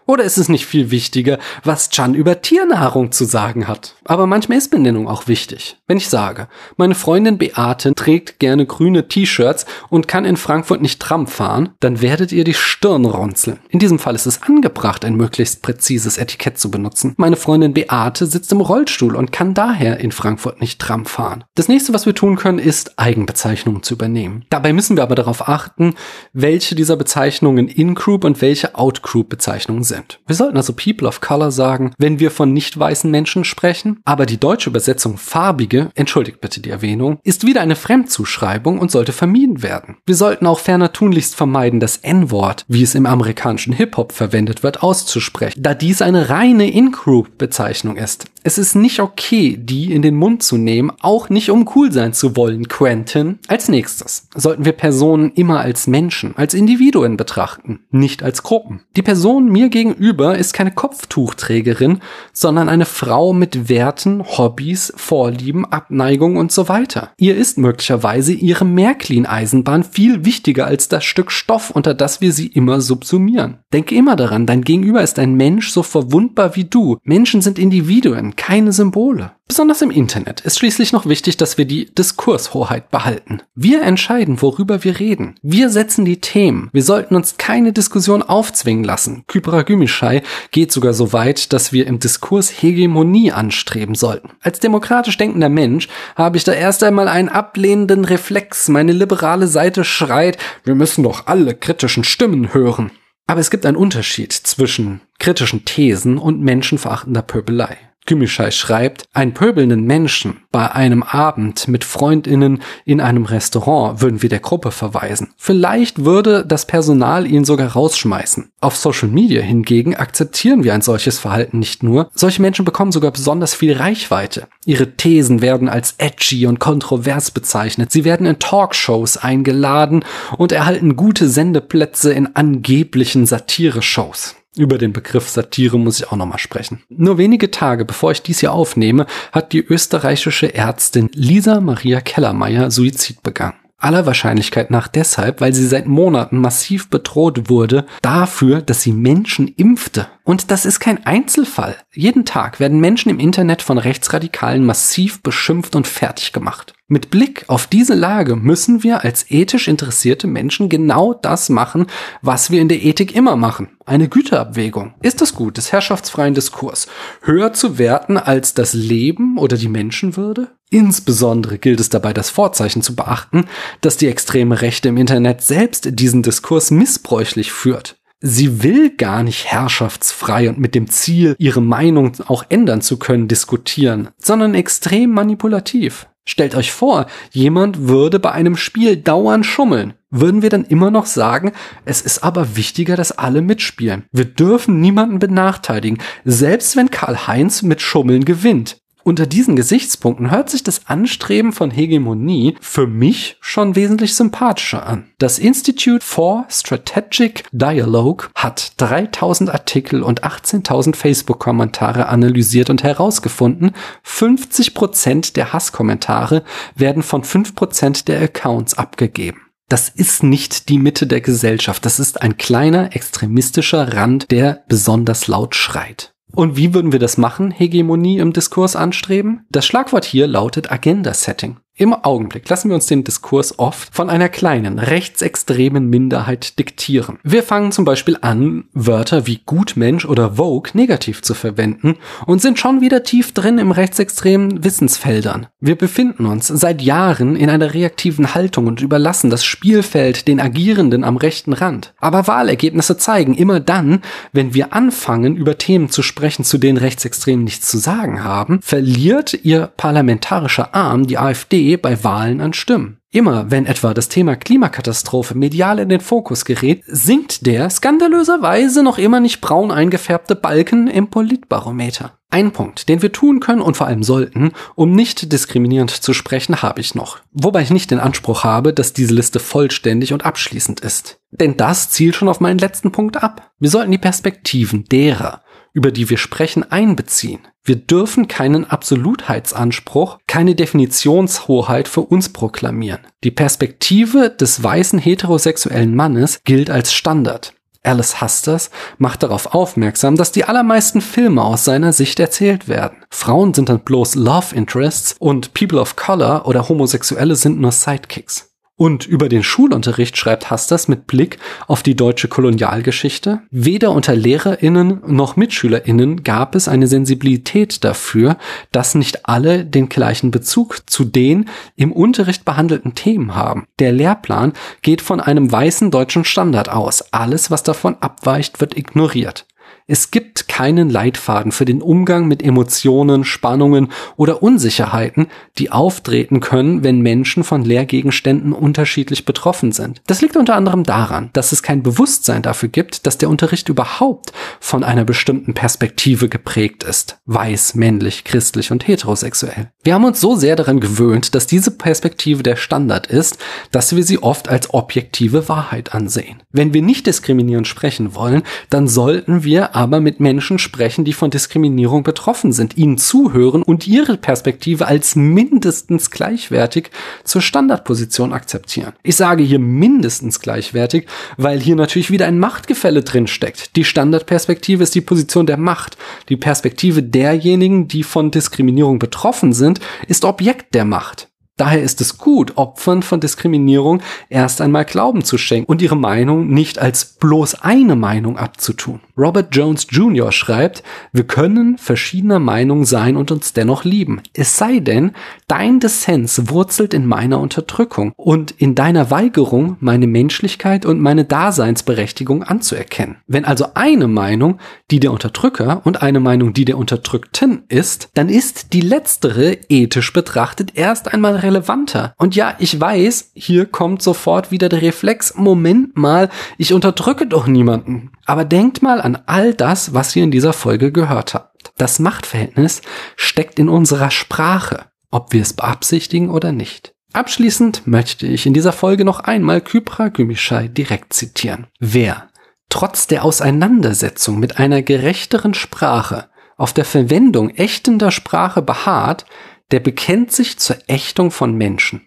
Oder 0.09 0.23
ist 0.23 0.39
es 0.39 0.49
nicht 0.49 0.65
viel 0.65 0.89
wichtiger, 0.89 1.37
was 1.63 1.91
Chan 1.91 2.15
über 2.15 2.41
Tiernahrung 2.41 3.11
zu 3.11 3.25
sagen 3.25 3.67
hat? 3.67 3.93
Aber 4.05 4.25
manchmal 4.25 4.57
ist 4.57 4.71
Benennung 4.71 5.07
auch 5.07 5.27
wichtig. 5.27 5.77
Wenn 5.85 5.97
ich 5.97 6.09
sage, 6.09 6.47
meine 6.77 6.95
Freundin 6.95 7.37
Beate 7.37 7.93
trägt 7.93 8.39
gerne 8.39 8.65
grüne 8.65 9.07
T-Shirts 9.07 9.67
und 9.89 10.07
kann 10.07 10.25
in 10.25 10.35
Frankfurt 10.35 10.81
nicht 10.81 10.99
Tram 10.99 11.27
fahren, 11.27 11.75
dann 11.79 12.01
werdet 12.01 12.31
ihr 12.31 12.43
die 12.43 12.55
Stirn 12.55 13.05
runzeln. 13.05 13.59
In 13.69 13.77
diesem 13.77 13.99
Fall 13.99 14.15
ist 14.15 14.25
es 14.25 14.41
angebracht, 14.41 15.05
ein 15.05 15.13
möglichst 15.13 15.61
präzises 15.61 16.17
Etikett 16.17 16.57
zu 16.57 16.71
benutzen. 16.71 17.13
Meine 17.17 17.35
Freundin 17.35 17.75
Beate 17.75 18.25
sitzt 18.25 18.51
im 18.51 18.61
Rollstuhl 18.61 19.15
und 19.15 19.31
kann 19.31 19.53
daher 19.53 19.99
in 19.99 20.11
Frankfurt 20.11 20.59
nicht 20.59 20.81
Tram 20.81 21.05
fahren. 21.05 21.43
Das 21.53 21.67
nächste, 21.67 21.93
was 21.93 22.07
wir 22.07 22.15
tun 22.15 22.35
können, 22.35 22.57
ist 22.57 22.97
Eigenbezeichnungen 22.97 23.83
zu 23.83 23.93
übernehmen. 23.93 24.43
Dabei 24.49 24.73
müssen 24.73 24.97
wir 24.97 25.03
aber 25.03 25.13
darauf 25.13 25.47
achten, 25.47 25.93
welche 26.33 26.73
dieser 26.73 26.97
Bezeichnungen 26.97 27.67
In-Group 27.67 28.23
und 28.23 28.41
welche 28.41 28.73
Out-Group-Bezeichnungen 28.73 29.83
sind 29.83 29.98
sind. 29.99 30.19
Wir 30.27 30.35
sollten 30.35 30.57
also 30.57 30.73
People 30.73 31.07
of 31.07 31.21
Color 31.21 31.51
sagen, 31.51 31.93
wenn 31.97 32.19
wir 32.19 32.31
von 32.31 32.53
nicht 32.53 32.77
weißen 32.77 33.09
Menschen 33.09 33.43
sprechen, 33.43 33.99
aber 34.05 34.25
die 34.25 34.39
deutsche 34.39 34.69
Übersetzung 34.69 35.17
farbige, 35.17 35.89
entschuldigt 35.95 36.41
bitte 36.41 36.61
die 36.61 36.69
Erwähnung, 36.69 37.19
ist 37.23 37.45
wieder 37.45 37.61
eine 37.61 37.75
Fremdzuschreibung 37.75 38.79
und 38.79 38.91
sollte 38.91 39.11
vermieden 39.11 39.61
werden. 39.61 39.97
Wir 40.05 40.15
sollten 40.15 40.47
auch 40.47 40.59
ferner 40.59 40.93
tunlichst 40.93 41.35
vermeiden, 41.35 41.79
das 41.79 41.97
N-Wort, 41.97 42.65
wie 42.67 42.83
es 42.83 42.95
im 42.95 43.05
amerikanischen 43.05 43.73
Hip-Hop 43.73 44.11
verwendet 44.11 44.63
wird, 44.63 44.83
auszusprechen, 44.83 45.61
da 45.61 45.73
dies 45.73 46.01
eine 46.01 46.29
reine 46.29 46.69
In-Group-Bezeichnung 46.69 47.97
ist. 47.97 48.25
Es 48.41 48.57
ist 48.57 48.73
nicht 48.73 49.01
okay, 49.01 49.57
die 49.57 49.91
in 49.91 50.01
den 50.01 50.15
Mund 50.15 50.43
zu 50.43 50.57
nehmen, 50.57 50.91
auch 51.01 51.29
nicht 51.29 51.51
um 51.51 51.69
cool 51.75 51.91
sein 51.91 52.13
zu 52.13 52.37
wollen, 52.37 52.69
Quentin. 52.69 53.39
Als 53.47 53.67
nächstes 53.67 54.29
sollten 54.33 54.63
wir 54.63 54.71
Personen 54.71 55.31
immer 55.35 55.59
als 55.59 55.87
Menschen, 55.87 56.37
als 56.37 56.53
Individuen 56.53 57.17
betrachten, 57.17 57.81
nicht 57.91 58.23
als 58.23 58.41
Gruppen. 58.41 58.81
Die 58.95 59.01
Person 59.01 59.49
mir 59.49 59.67
gegenüber 59.67 60.37
ist 60.37 60.53
keine 60.53 60.71
Kopftuchträgerin, 60.71 61.99
sondern 62.31 62.69
eine 62.69 62.85
Frau 62.85 63.33
mit 63.33 63.67
Werten, 63.67 64.23
Hobbys, 64.23 64.93
Vorlieben, 64.95 65.65
Abneigung 65.65 66.37
und 66.37 66.53
so 66.53 66.69
weiter. 66.69 67.11
Ihr 67.17 67.35
ist 67.35 67.57
möglicherweise 67.57 68.31
ihre 68.31 68.63
Märklin-Eisenbahn 68.63 69.83
viel 69.83 70.23
wichtiger 70.23 70.65
als 70.65 70.87
das 70.87 71.03
Stück 71.03 71.31
Stoff, 71.31 71.71
unter 71.71 71.93
das 71.93 72.21
wir 72.21 72.31
sie 72.31 72.47
immer 72.47 72.79
subsumieren. 72.79 73.57
Denke 73.73 73.95
immer 73.95 74.15
daran, 74.15 74.45
dein 74.45 74.61
Gegenüber 74.61 75.01
ist 75.01 75.19
ein 75.19 75.33
Mensch 75.33 75.71
so 75.71 75.83
verwundbar 75.83 76.55
wie 76.55 76.65
du. 76.65 76.97
Menschen 77.03 77.41
sind 77.41 77.59
Individuen 77.59 78.28
keine 78.35 78.71
Symbole. 78.71 79.31
Besonders 79.47 79.81
im 79.81 79.89
Internet 79.89 80.41
ist 80.41 80.59
schließlich 80.59 80.93
noch 80.93 81.07
wichtig, 81.07 81.35
dass 81.35 81.57
wir 81.57 81.65
die 81.65 81.93
Diskurshoheit 81.93 82.91
behalten. 82.91 83.41
Wir 83.55 83.81
entscheiden, 83.81 84.43
worüber 84.43 84.83
wir 84.83 84.99
reden. 84.99 85.35
Wir 85.41 85.71
setzen 85.71 86.05
die 86.05 86.21
Themen. 86.21 86.69
Wir 86.71 86.83
sollten 86.83 87.15
uns 87.15 87.37
keine 87.37 87.73
Diskussion 87.73 88.21
aufzwingen 88.21 88.83
lassen. 88.83 89.23
Kypra 89.27 89.63
Gümüşay 89.63 90.21
geht 90.51 90.71
sogar 90.71 90.93
so 90.93 91.13
weit, 91.13 91.51
dass 91.51 91.73
wir 91.73 91.87
im 91.87 91.97
Diskurs 91.97 92.51
Hegemonie 92.61 93.31
anstreben 93.31 93.95
sollten. 93.95 94.29
Als 94.41 94.59
demokratisch 94.59 95.17
denkender 95.17 95.49
Mensch 95.49 95.87
habe 96.15 96.37
ich 96.37 96.43
da 96.43 96.51
erst 96.51 96.83
einmal 96.83 97.07
einen 97.07 97.29
ablehnenden 97.29 98.05
Reflex. 98.05 98.67
Meine 98.67 98.91
liberale 98.91 99.47
Seite 99.47 99.83
schreit, 99.83 100.37
wir 100.63 100.75
müssen 100.75 101.03
doch 101.03 101.25
alle 101.25 101.55
kritischen 101.55 102.03
Stimmen 102.03 102.53
hören. 102.53 102.91
Aber 103.25 103.41
es 103.41 103.51
gibt 103.51 103.65
einen 103.65 103.77
Unterschied 103.77 104.33
zwischen 104.33 105.01
kritischen 105.19 105.65
Thesen 105.65 106.17
und 106.17 106.41
menschenverachtender 106.41 107.21
Pöbelei. 107.21 107.77
Gümüşay 108.09 108.51
schreibt, 108.51 109.03
einen 109.13 109.35
pöbelnden 109.35 109.83
Menschen 109.83 110.37
bei 110.51 110.71
einem 110.71 111.03
Abend 111.03 111.67
mit 111.67 111.83
Freundinnen 111.83 112.63
in 112.83 113.01
einem 113.01 113.25
Restaurant 113.25 114.01
würden 114.01 114.23
wir 114.23 114.29
der 114.29 114.39
Gruppe 114.39 114.71
verweisen. 114.71 115.29
Vielleicht 115.37 116.05
würde 116.05 116.43
das 116.43 116.65
Personal 116.65 117.27
ihn 117.27 117.45
sogar 117.45 117.73
rausschmeißen. 117.73 118.51
Auf 118.61 118.75
Social 118.75 119.09
Media 119.09 119.43
hingegen 119.43 119.95
akzeptieren 119.95 120.63
wir 120.63 120.73
ein 120.73 120.81
solches 120.81 121.19
Verhalten 121.19 121.59
nicht 121.59 121.83
nur, 121.83 122.09
solche 122.15 122.41
Menschen 122.41 122.65
bekommen 122.65 122.91
sogar 122.91 123.11
besonders 123.11 123.53
viel 123.53 123.73
Reichweite. 123.73 124.47
Ihre 124.65 124.95
Thesen 124.95 125.43
werden 125.43 125.69
als 125.69 125.93
edgy 125.99 126.47
und 126.47 126.59
kontrovers 126.59 127.29
bezeichnet. 127.29 127.91
Sie 127.91 128.05
werden 128.05 128.25
in 128.25 128.39
Talkshows 128.39 129.17
eingeladen 129.17 130.03
und 130.35 130.51
erhalten 130.51 130.95
gute 130.95 131.29
Sendeplätze 131.29 132.11
in 132.11 132.35
angeblichen 132.35 133.27
Satire-Shows. 133.27 134.38
Über 134.59 134.77
den 134.77 134.91
Begriff 134.91 135.29
Satire 135.29 135.79
muss 135.79 136.01
ich 136.01 136.11
auch 136.11 136.17
nochmal 136.17 136.37
sprechen. 136.37 136.83
Nur 136.89 137.17
wenige 137.17 137.49
Tage 137.49 137.85
bevor 137.85 138.11
ich 138.11 138.21
dies 138.23 138.41
hier 138.41 138.51
aufnehme, 138.51 139.05
hat 139.31 139.53
die 139.53 139.65
österreichische 139.65 140.53
Ärztin 140.53 141.09
Lisa 141.13 141.61
Maria 141.61 142.01
Kellermeier 142.01 142.69
Suizid 142.69 143.23
begangen. 143.23 143.55
Aller 143.79 144.05
Wahrscheinlichkeit 144.05 144.71
nach 144.71 144.89
deshalb, 144.89 145.39
weil 145.39 145.53
sie 145.53 145.65
seit 145.65 145.87
Monaten 145.87 146.37
massiv 146.37 146.89
bedroht 146.89 147.49
wurde 147.49 147.85
dafür, 148.01 148.61
dass 148.61 148.81
sie 148.81 148.91
Menschen 148.91 149.47
impfte. 149.47 150.07
Und 150.25 150.51
das 150.51 150.65
ist 150.65 150.81
kein 150.81 151.05
Einzelfall. 151.05 151.77
Jeden 151.93 152.25
Tag 152.25 152.59
werden 152.59 152.81
Menschen 152.81 153.09
im 153.09 153.19
Internet 153.19 153.61
von 153.61 153.77
Rechtsradikalen 153.77 154.65
massiv 154.65 155.23
beschimpft 155.23 155.75
und 155.75 155.87
fertig 155.87 156.33
gemacht. 156.33 156.73
Mit 156.91 157.09
Blick 157.09 157.45
auf 157.47 157.67
diese 157.67 157.93
Lage 157.93 158.35
müssen 158.35 158.83
wir 158.83 159.03
als 159.03 159.31
ethisch 159.31 159.67
interessierte 159.67 160.27
Menschen 160.27 160.69
genau 160.69 161.13
das 161.13 161.49
machen, 161.49 161.85
was 162.21 162.51
wir 162.51 162.61
in 162.61 162.67
der 162.67 162.83
Ethik 162.83 163.15
immer 163.15 163.35
machen. 163.35 163.69
Eine 163.85 164.09
Güterabwägung. 164.09 164.95
Ist 165.01 165.21
es 165.21 165.33
gut, 165.33 165.57
des 165.57 165.71
herrschaftsfreien 165.71 166.33
Diskurs 166.33 166.87
höher 167.21 167.53
zu 167.53 167.77
werten 167.77 168.17
als 168.17 168.55
das 168.55 168.73
Leben 168.73 169.37
oder 169.37 169.55
die 169.55 169.69
Menschenwürde? 169.69 170.49
Insbesondere 170.69 171.57
gilt 171.57 171.79
es 171.79 171.89
dabei, 171.89 172.13
das 172.13 172.29
Vorzeichen 172.29 172.81
zu 172.81 172.95
beachten, 172.95 173.45
dass 173.81 173.97
die 173.97 174.07
extreme 174.07 174.61
Rechte 174.61 174.89
im 174.89 174.97
Internet 174.97 175.41
selbst 175.41 175.89
diesen 175.99 176.21
Diskurs 176.21 176.69
missbräuchlich 176.69 177.51
führt. 177.51 177.97
Sie 178.21 178.63
will 178.63 178.95
gar 178.95 179.23
nicht 179.23 179.45
herrschaftsfrei 179.45 180.49
und 180.49 180.59
mit 180.59 180.75
dem 180.75 180.89
Ziel, 180.89 181.35
ihre 181.39 181.61
Meinung 181.61 182.11
auch 182.27 182.43
ändern 182.49 182.81
zu 182.81 182.99
können, 182.99 183.29
diskutieren, 183.29 184.09
sondern 184.17 184.55
extrem 184.55 185.11
manipulativ. 185.11 186.07
Stellt 186.25 186.53
euch 186.53 186.71
vor, 186.71 187.07
jemand 187.31 187.87
würde 187.87 188.19
bei 188.19 188.31
einem 188.31 188.55
Spiel 188.55 188.97
dauernd 188.97 189.45
schummeln. 189.45 189.95
Würden 190.11 190.41
wir 190.43 190.49
dann 190.49 190.65
immer 190.65 190.91
noch 190.91 191.07
sagen, 191.07 191.53
es 191.85 192.01
ist 192.01 192.23
aber 192.23 192.55
wichtiger, 192.55 192.95
dass 192.95 193.17
alle 193.17 193.41
mitspielen. 193.41 194.05
Wir 194.11 194.25
dürfen 194.25 194.79
niemanden 194.81 195.17
benachteiligen, 195.17 195.97
selbst 196.25 196.75
wenn 196.75 196.91
Karl-Heinz 196.91 197.63
mit 197.63 197.81
Schummeln 197.81 198.25
gewinnt. 198.25 198.77
Unter 199.09 199.25
diesen 199.25 199.55
Gesichtspunkten 199.55 200.29
hört 200.29 200.51
sich 200.51 200.61
das 200.61 200.85
Anstreben 200.85 201.51
von 201.51 201.71
Hegemonie 201.71 202.55
für 202.61 202.85
mich 202.85 203.37
schon 203.41 203.75
wesentlich 203.75 204.13
sympathischer 204.13 204.85
an. 204.85 205.09
Das 205.17 205.39
Institute 205.39 206.05
for 206.05 206.45
Strategic 206.47 207.45
Dialogue 207.51 208.27
hat 208.35 208.73
3000 208.77 209.49
Artikel 209.49 210.03
und 210.03 210.23
18.000 210.23 210.95
Facebook-Kommentare 210.95 212.05
analysiert 212.05 212.69
und 212.69 212.83
herausgefunden, 212.83 213.71
50% 214.05 215.33
der 215.33 215.53
Hasskommentare 215.53 216.43
werden 216.75 217.01
von 217.01 217.23
5% 217.23 218.05
der 218.05 218.21
Accounts 218.21 218.77
abgegeben. 218.77 219.41
Das 219.69 219.89
ist 219.89 220.21
nicht 220.21 220.69
die 220.69 220.77
Mitte 220.77 221.07
der 221.07 221.21
Gesellschaft. 221.21 221.83
Das 221.83 221.99
ist 221.99 222.21
ein 222.21 222.37
kleiner 222.37 222.95
extremistischer 222.95 223.91
Rand, 223.95 224.29
der 224.29 224.63
besonders 224.67 225.25
laut 225.25 225.55
schreit. 225.55 226.13
Und 226.33 226.55
wie 226.55 226.73
würden 226.73 226.91
wir 226.91 226.99
das 226.99 227.17
machen, 227.17 227.51
Hegemonie 227.51 228.19
im 228.19 228.33
Diskurs 228.33 228.75
anstreben? 228.75 229.45
Das 229.49 229.65
Schlagwort 229.65 230.05
hier 230.05 230.27
lautet 230.27 230.71
Agenda 230.71 231.13
Setting. 231.13 231.57
Im 231.81 231.93
Augenblick 231.93 232.49
lassen 232.49 232.67
wir 232.67 232.75
uns 232.75 232.87
den 232.87 233.05
Diskurs 233.05 233.57
oft 233.57 233.95
von 233.95 234.09
einer 234.09 234.27
kleinen, 234.27 234.79
rechtsextremen 234.79 235.89
Minderheit 235.89 236.59
diktieren. 236.59 237.19
Wir 237.23 237.41
fangen 237.41 237.71
zum 237.71 237.85
Beispiel 237.85 238.17
an, 238.19 238.65
Wörter 238.73 239.27
wie 239.27 239.39
Gutmensch 239.45 240.03
oder 240.03 240.35
Vogue 240.35 240.71
negativ 240.73 241.21
zu 241.21 241.33
verwenden 241.33 241.95
und 242.25 242.41
sind 242.41 242.59
schon 242.59 242.81
wieder 242.81 243.03
tief 243.03 243.33
drin 243.33 243.59
im 243.59 243.71
rechtsextremen 243.71 244.61
Wissensfeldern. 244.65 245.47
Wir 245.61 245.77
befinden 245.77 246.25
uns 246.25 246.47
seit 246.47 246.81
Jahren 246.81 247.37
in 247.37 247.49
einer 247.49 247.73
reaktiven 247.73 248.35
Haltung 248.35 248.67
und 248.67 248.81
überlassen 248.81 249.29
das 249.29 249.45
Spielfeld 249.45 250.27
den 250.27 250.41
Agierenden 250.41 251.05
am 251.05 251.15
rechten 251.15 251.53
Rand. 251.53 251.93
Aber 252.01 252.27
Wahlergebnisse 252.27 252.97
zeigen 252.97 253.35
immer 253.35 253.61
dann, 253.61 254.01
wenn 254.33 254.53
wir 254.53 254.73
anfangen, 254.73 255.37
über 255.37 255.57
Themen 255.57 255.89
zu 255.89 256.01
sprechen, 256.01 256.43
zu 256.43 256.57
denen 256.57 256.77
Rechtsextremen 256.77 257.45
nichts 257.45 257.69
zu 257.69 257.77
sagen 257.77 258.21
haben, 258.21 258.59
verliert 258.61 259.45
ihr 259.45 259.71
parlamentarischer 259.77 260.75
Arm, 260.75 261.07
die 261.07 261.17
AfD, 261.17 261.68
bei 261.77 262.03
Wahlen 262.03 262.41
an 262.41 262.53
Stimmen. 262.53 262.99
Immer 263.11 263.49
wenn 263.49 263.65
etwa 263.65 263.95
das 263.95 264.07
Thema 264.07 264.35
Klimakatastrophe 264.35 265.35
medial 265.35 265.79
in 265.79 265.89
den 265.89 265.99
Fokus 265.99 266.45
gerät, 266.45 266.83
sinkt 266.85 267.47
der 267.47 267.69
skandalöserweise 267.69 268.83
noch 268.83 268.99
immer 268.99 269.19
nicht 269.19 269.41
braun 269.41 269.71
eingefärbte 269.71 270.35
Balken 270.35 270.87
im 270.87 271.09
Politbarometer. 271.09 272.19
Ein 272.31 272.51
Punkt, 272.51 272.87
den 272.87 273.01
wir 273.01 273.11
tun 273.11 273.39
können 273.39 273.61
und 273.61 273.75
vor 273.75 273.87
allem 273.87 274.03
sollten, 274.03 274.51
um 274.75 274.91
nicht 274.91 275.33
diskriminierend 275.33 275.89
zu 275.89 276.13
sprechen, 276.13 276.61
habe 276.61 276.79
ich 276.79 276.93
noch. 276.93 277.17
Wobei 277.31 277.63
ich 277.63 277.71
nicht 277.71 277.89
den 277.89 277.99
Anspruch 277.99 278.43
habe, 278.43 278.71
dass 278.71 278.93
diese 278.93 279.15
Liste 279.15 279.39
vollständig 279.39 280.13
und 280.13 280.25
abschließend 280.25 280.81
ist. 280.81 281.19
Denn 281.31 281.57
das 281.57 281.89
zielt 281.89 282.15
schon 282.15 282.29
auf 282.29 282.39
meinen 282.39 282.59
letzten 282.59 282.91
Punkt 282.91 283.23
ab. 283.23 283.51
Wir 283.57 283.71
sollten 283.71 283.91
die 283.91 283.97
Perspektiven 283.97 284.85
derer, 284.85 285.41
über 285.79 285.93
die 285.93 286.09
wir 286.09 286.17
sprechen, 286.17 286.69
einbeziehen. 286.69 287.39
Wir 287.63 287.77
dürfen 287.77 288.27
keinen 288.27 288.69
Absolutheitsanspruch, 288.69 290.17
keine 290.27 290.53
Definitionshoheit 290.53 291.87
für 291.87 292.01
uns 292.01 292.33
proklamieren. 292.33 292.99
Die 293.23 293.31
Perspektive 293.31 294.29
des 294.29 294.61
weißen 294.61 294.99
heterosexuellen 294.99 295.95
Mannes 295.95 296.41
gilt 296.43 296.69
als 296.69 296.91
Standard. 296.91 297.53
Alice 297.81 298.19
Hasters 298.19 298.71
macht 298.97 299.23
darauf 299.23 299.53
aufmerksam, 299.53 300.17
dass 300.17 300.33
die 300.33 300.43
allermeisten 300.43 300.99
Filme 300.99 301.45
aus 301.45 301.63
seiner 301.63 301.93
Sicht 301.93 302.19
erzählt 302.19 302.67
werden. 302.67 302.97
Frauen 303.09 303.53
sind 303.53 303.69
dann 303.69 303.79
bloß 303.79 304.15
Love 304.15 304.53
Interests 304.53 305.15
und 305.17 305.53
People 305.53 305.79
of 305.79 305.95
Color 305.95 306.45
oder 306.45 306.67
Homosexuelle 306.67 307.37
sind 307.37 307.61
nur 307.61 307.71
Sidekicks. 307.71 308.48
Und 308.79 309.05
über 309.05 309.27
den 309.27 309.43
Schulunterricht 309.43 310.15
schreibt 310.15 310.49
Hasters 310.49 310.87
mit 310.87 311.05
Blick 311.05 311.37
auf 311.67 311.83
die 311.83 311.97
deutsche 311.97 312.29
Kolonialgeschichte. 312.29 313.41
Weder 313.51 313.91
unter 313.91 314.15
LehrerInnen 314.15 315.01
noch 315.05 315.35
MitschülerInnen 315.35 316.23
gab 316.23 316.55
es 316.55 316.69
eine 316.69 316.87
Sensibilität 316.87 317.83
dafür, 317.83 318.37
dass 318.71 318.95
nicht 318.95 319.27
alle 319.27 319.65
den 319.65 319.89
gleichen 319.89 320.31
Bezug 320.31 320.89
zu 320.89 321.03
den 321.03 321.49
im 321.75 321.91
Unterricht 321.91 322.45
behandelten 322.45 322.95
Themen 322.95 323.35
haben. 323.35 323.67
Der 323.79 323.91
Lehrplan 323.91 324.53
geht 324.81 325.01
von 325.01 325.19
einem 325.19 325.51
weißen 325.51 325.91
deutschen 325.91 326.23
Standard 326.23 326.69
aus. 326.69 327.01
Alles, 327.11 327.51
was 327.51 327.63
davon 327.63 327.97
abweicht, 327.99 328.61
wird 328.61 328.77
ignoriert. 328.77 329.45
Es 329.87 330.09
gibt 330.11 330.38
keinen 330.59 330.89
Leitfaden 330.89 331.53
für 331.53 331.63
den 331.63 331.81
Umgang 331.81 332.27
mit 332.27 332.43
Emotionen, 332.43 333.23
Spannungen 333.23 333.93
oder 334.17 334.43
Unsicherheiten, 334.43 335.27
die 335.57 335.71
auftreten 335.71 336.41
können, 336.41 336.83
wenn 336.83 336.99
Menschen 336.99 337.45
von 337.45 337.63
Lehrgegenständen 337.63 338.51
unterschiedlich 338.51 339.23
betroffen 339.23 339.71
sind. 339.71 340.01
Das 340.07 340.19
liegt 340.19 340.35
unter 340.35 340.57
anderem 340.57 340.83
daran, 340.83 341.29
dass 341.31 341.53
es 341.53 341.63
kein 341.63 341.81
Bewusstsein 341.81 342.41
dafür 342.41 342.67
gibt, 342.67 343.07
dass 343.07 343.17
der 343.17 343.29
Unterricht 343.29 343.69
überhaupt 343.69 344.33
von 344.59 344.83
einer 344.83 345.05
bestimmten 345.05 345.53
Perspektive 345.53 346.27
geprägt 346.27 346.83
ist. 346.83 347.19
Weiß, 347.25 347.75
männlich, 347.75 348.25
christlich 348.25 348.69
und 348.73 348.85
heterosexuell. 348.85 349.71
Wir 349.85 349.93
haben 349.93 350.03
uns 350.03 350.19
so 350.19 350.35
sehr 350.35 350.57
daran 350.57 350.81
gewöhnt, 350.81 351.35
dass 351.35 351.47
diese 351.47 351.71
Perspektive 351.71 352.43
der 352.43 352.57
Standard 352.57 353.07
ist, 353.07 353.37
dass 353.71 353.95
wir 353.95 354.03
sie 354.03 354.21
oft 354.21 354.49
als 354.49 354.73
objektive 354.73 355.47
Wahrheit 355.47 355.93
ansehen. 355.93 356.43
Wenn 356.51 356.73
wir 356.73 356.81
nicht 356.81 357.07
diskriminierend 357.07 357.65
sprechen 357.65 358.13
wollen, 358.13 358.43
dann 358.69 358.89
sollten 358.89 359.45
wir 359.45 359.73
aber 359.73 360.01
mit 360.01 360.19
Menschen 360.19 360.48
sprechen, 360.57 361.05
die 361.05 361.13
von 361.13 361.29
Diskriminierung 361.29 362.03
betroffen 362.03 362.51
sind, 362.51 362.77
ihnen 362.77 362.97
zuhören 362.97 363.61
und 363.61 363.87
ihre 363.87 364.17
Perspektive 364.17 364.87
als 364.87 365.15
mindestens 365.15 366.09
gleichwertig 366.09 366.89
zur 367.23 367.41
Standardposition 367.41 368.33
akzeptieren. 368.33 368.93
Ich 369.03 369.15
sage 369.15 369.43
hier 369.43 369.59
mindestens 369.59 370.39
gleichwertig, 370.39 371.07
weil 371.37 371.59
hier 371.59 371.75
natürlich 371.75 372.09
wieder 372.09 372.25
ein 372.25 372.39
Machtgefälle 372.39 373.03
drin 373.03 373.27
steckt. 373.27 373.75
Die 373.75 373.83
Standardperspektive 373.83 374.81
ist 374.81 374.95
die 374.95 375.01
Position 375.01 375.45
der 375.45 375.57
Macht. 375.57 375.97
Die 376.29 376.37
Perspektive 376.37 377.03
derjenigen, 377.03 377.87
die 377.87 378.03
von 378.03 378.31
Diskriminierung 378.31 378.97
betroffen 378.97 379.53
sind, 379.53 379.79
ist 380.07 380.25
Objekt 380.25 380.73
der 380.73 380.85
Macht. 380.85 381.29
Daher 381.59 381.83
ist 381.83 381.99
es 381.99 382.17
gut, 382.17 382.55
Opfern 382.55 383.03
von 383.03 383.19
Diskriminierung 383.19 384.01
erst 384.29 384.61
einmal 384.61 384.85
Glauben 384.85 385.25
zu 385.25 385.37
schenken 385.37 385.69
und 385.69 385.81
ihre 385.81 385.97
Meinung 385.97 386.47
nicht 386.47 386.79
als 386.79 387.03
bloß 387.03 387.55
eine 387.55 387.97
Meinung 387.97 388.37
abzutun. 388.37 389.01
Robert 389.19 389.53
Jones 389.53 389.87
Jr. 389.89 390.31
schreibt, 390.31 390.81
wir 391.11 391.25
können 391.25 391.77
verschiedener 391.77 392.39
Meinung 392.39 392.85
sein 392.85 393.17
und 393.17 393.31
uns 393.31 393.51
dennoch 393.51 393.83
lieben. 393.83 394.21
Es 394.33 394.55
sei 394.55 394.79
denn, 394.79 395.11
dein 395.47 395.81
Dissens 395.81 396.49
wurzelt 396.49 396.93
in 396.93 397.05
meiner 397.05 397.39
Unterdrückung 397.39 398.13
und 398.15 398.51
in 398.51 398.75
deiner 398.75 399.11
Weigerung, 399.11 399.75
meine 399.81 400.07
Menschlichkeit 400.07 400.85
und 400.85 401.01
meine 401.01 401.25
Daseinsberechtigung 401.25 402.43
anzuerkennen. 402.43 403.17
Wenn 403.27 403.43
also 403.43 403.67
eine 403.73 404.07
Meinung 404.07 404.57
die 404.89 405.01
der 405.01 405.11
Unterdrücker 405.11 405.81
und 405.83 406.01
eine 406.01 406.21
Meinung 406.21 406.53
die 406.53 406.65
der 406.65 406.77
Unterdrückten 406.77 407.63
ist, 407.67 408.09
dann 408.13 408.29
ist 408.29 408.71
die 408.71 408.81
letztere 408.81 409.57
ethisch 409.67 410.13
betrachtet 410.13 410.71
erst 410.75 411.13
einmal 411.13 411.35
relevanter. 411.35 412.13
Und 412.17 412.35
ja, 412.35 412.55
ich 412.59 412.79
weiß, 412.79 413.31
hier 413.33 413.65
kommt 413.65 414.01
sofort 414.01 414.51
wieder 414.51 414.69
der 414.69 414.81
Reflex, 414.81 415.35
Moment 415.35 415.97
mal, 415.97 416.29
ich 416.57 416.73
unterdrücke 416.73 417.27
doch 417.27 417.47
niemanden. 417.47 418.11
Aber 418.25 418.45
denkt 418.45 418.83
mal 418.83 419.01
an 419.15 419.23
all 419.25 419.53
das, 419.53 419.93
was 419.93 420.15
ihr 420.15 420.23
in 420.23 420.31
dieser 420.31 420.53
Folge 420.53 420.91
gehört 420.91 421.33
habt. 421.33 421.71
Das 421.77 421.99
Machtverhältnis 421.99 422.81
steckt 423.15 423.59
in 423.59 423.69
unserer 423.69 424.11
Sprache, 424.11 424.85
ob 425.11 425.33
wir 425.33 425.41
es 425.41 425.53
beabsichtigen 425.53 426.29
oder 426.29 426.51
nicht. 426.51 426.93
Abschließend 427.13 427.87
möchte 427.87 428.27
ich 428.27 428.45
in 428.45 428.53
dieser 428.53 428.71
Folge 428.71 429.03
noch 429.03 429.21
einmal 429.21 429.61
Kypra 429.61 430.09
Gümüşay 430.09 430.67
direkt 430.67 431.13
zitieren. 431.13 431.67
Wer 431.79 432.29
trotz 432.69 433.07
der 433.07 433.25
Auseinandersetzung 433.25 434.39
mit 434.39 434.59
einer 434.59 434.83
gerechteren 434.83 435.55
Sprache 435.55 436.29
auf 436.55 436.71
der 436.73 436.85
Verwendung 436.85 437.49
ächtender 437.49 438.11
Sprache 438.11 438.61
beharrt, 438.61 439.25
der 439.71 439.79
bekennt 439.79 440.31
sich 440.31 440.59
zur 440.59 440.77
Ächtung 440.87 441.31
von 441.31 441.55
Menschen. 441.55 442.01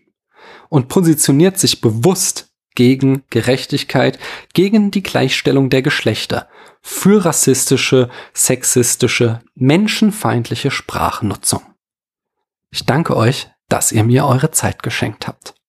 und 0.73 0.89
positioniert 0.89 1.59
sich 1.59 1.83
bewusst 1.83 2.52
gegen 2.75 3.25
Gerechtigkeit, 3.31 4.19
gegen 4.55 4.91
die 4.91 5.03
Gleichstellung 5.03 5.71
der 5.71 5.83
Geschlechter, 5.83 6.49
für 6.81 7.25
rassistische, 7.25 8.09
sexistische, 8.35 9.41
menschenfeindliche 9.55 10.71
Sprachnutzung. 10.71 11.63
Ich 12.71 12.87
danke 12.87 13.17
euch, 13.17 13.51
dass 13.69 13.93
ihr 13.93 14.05
mir 14.05 14.27
eure 14.27 14.51
Zeit 14.51 14.83
geschenkt 14.83 15.27
habt. 15.27 15.55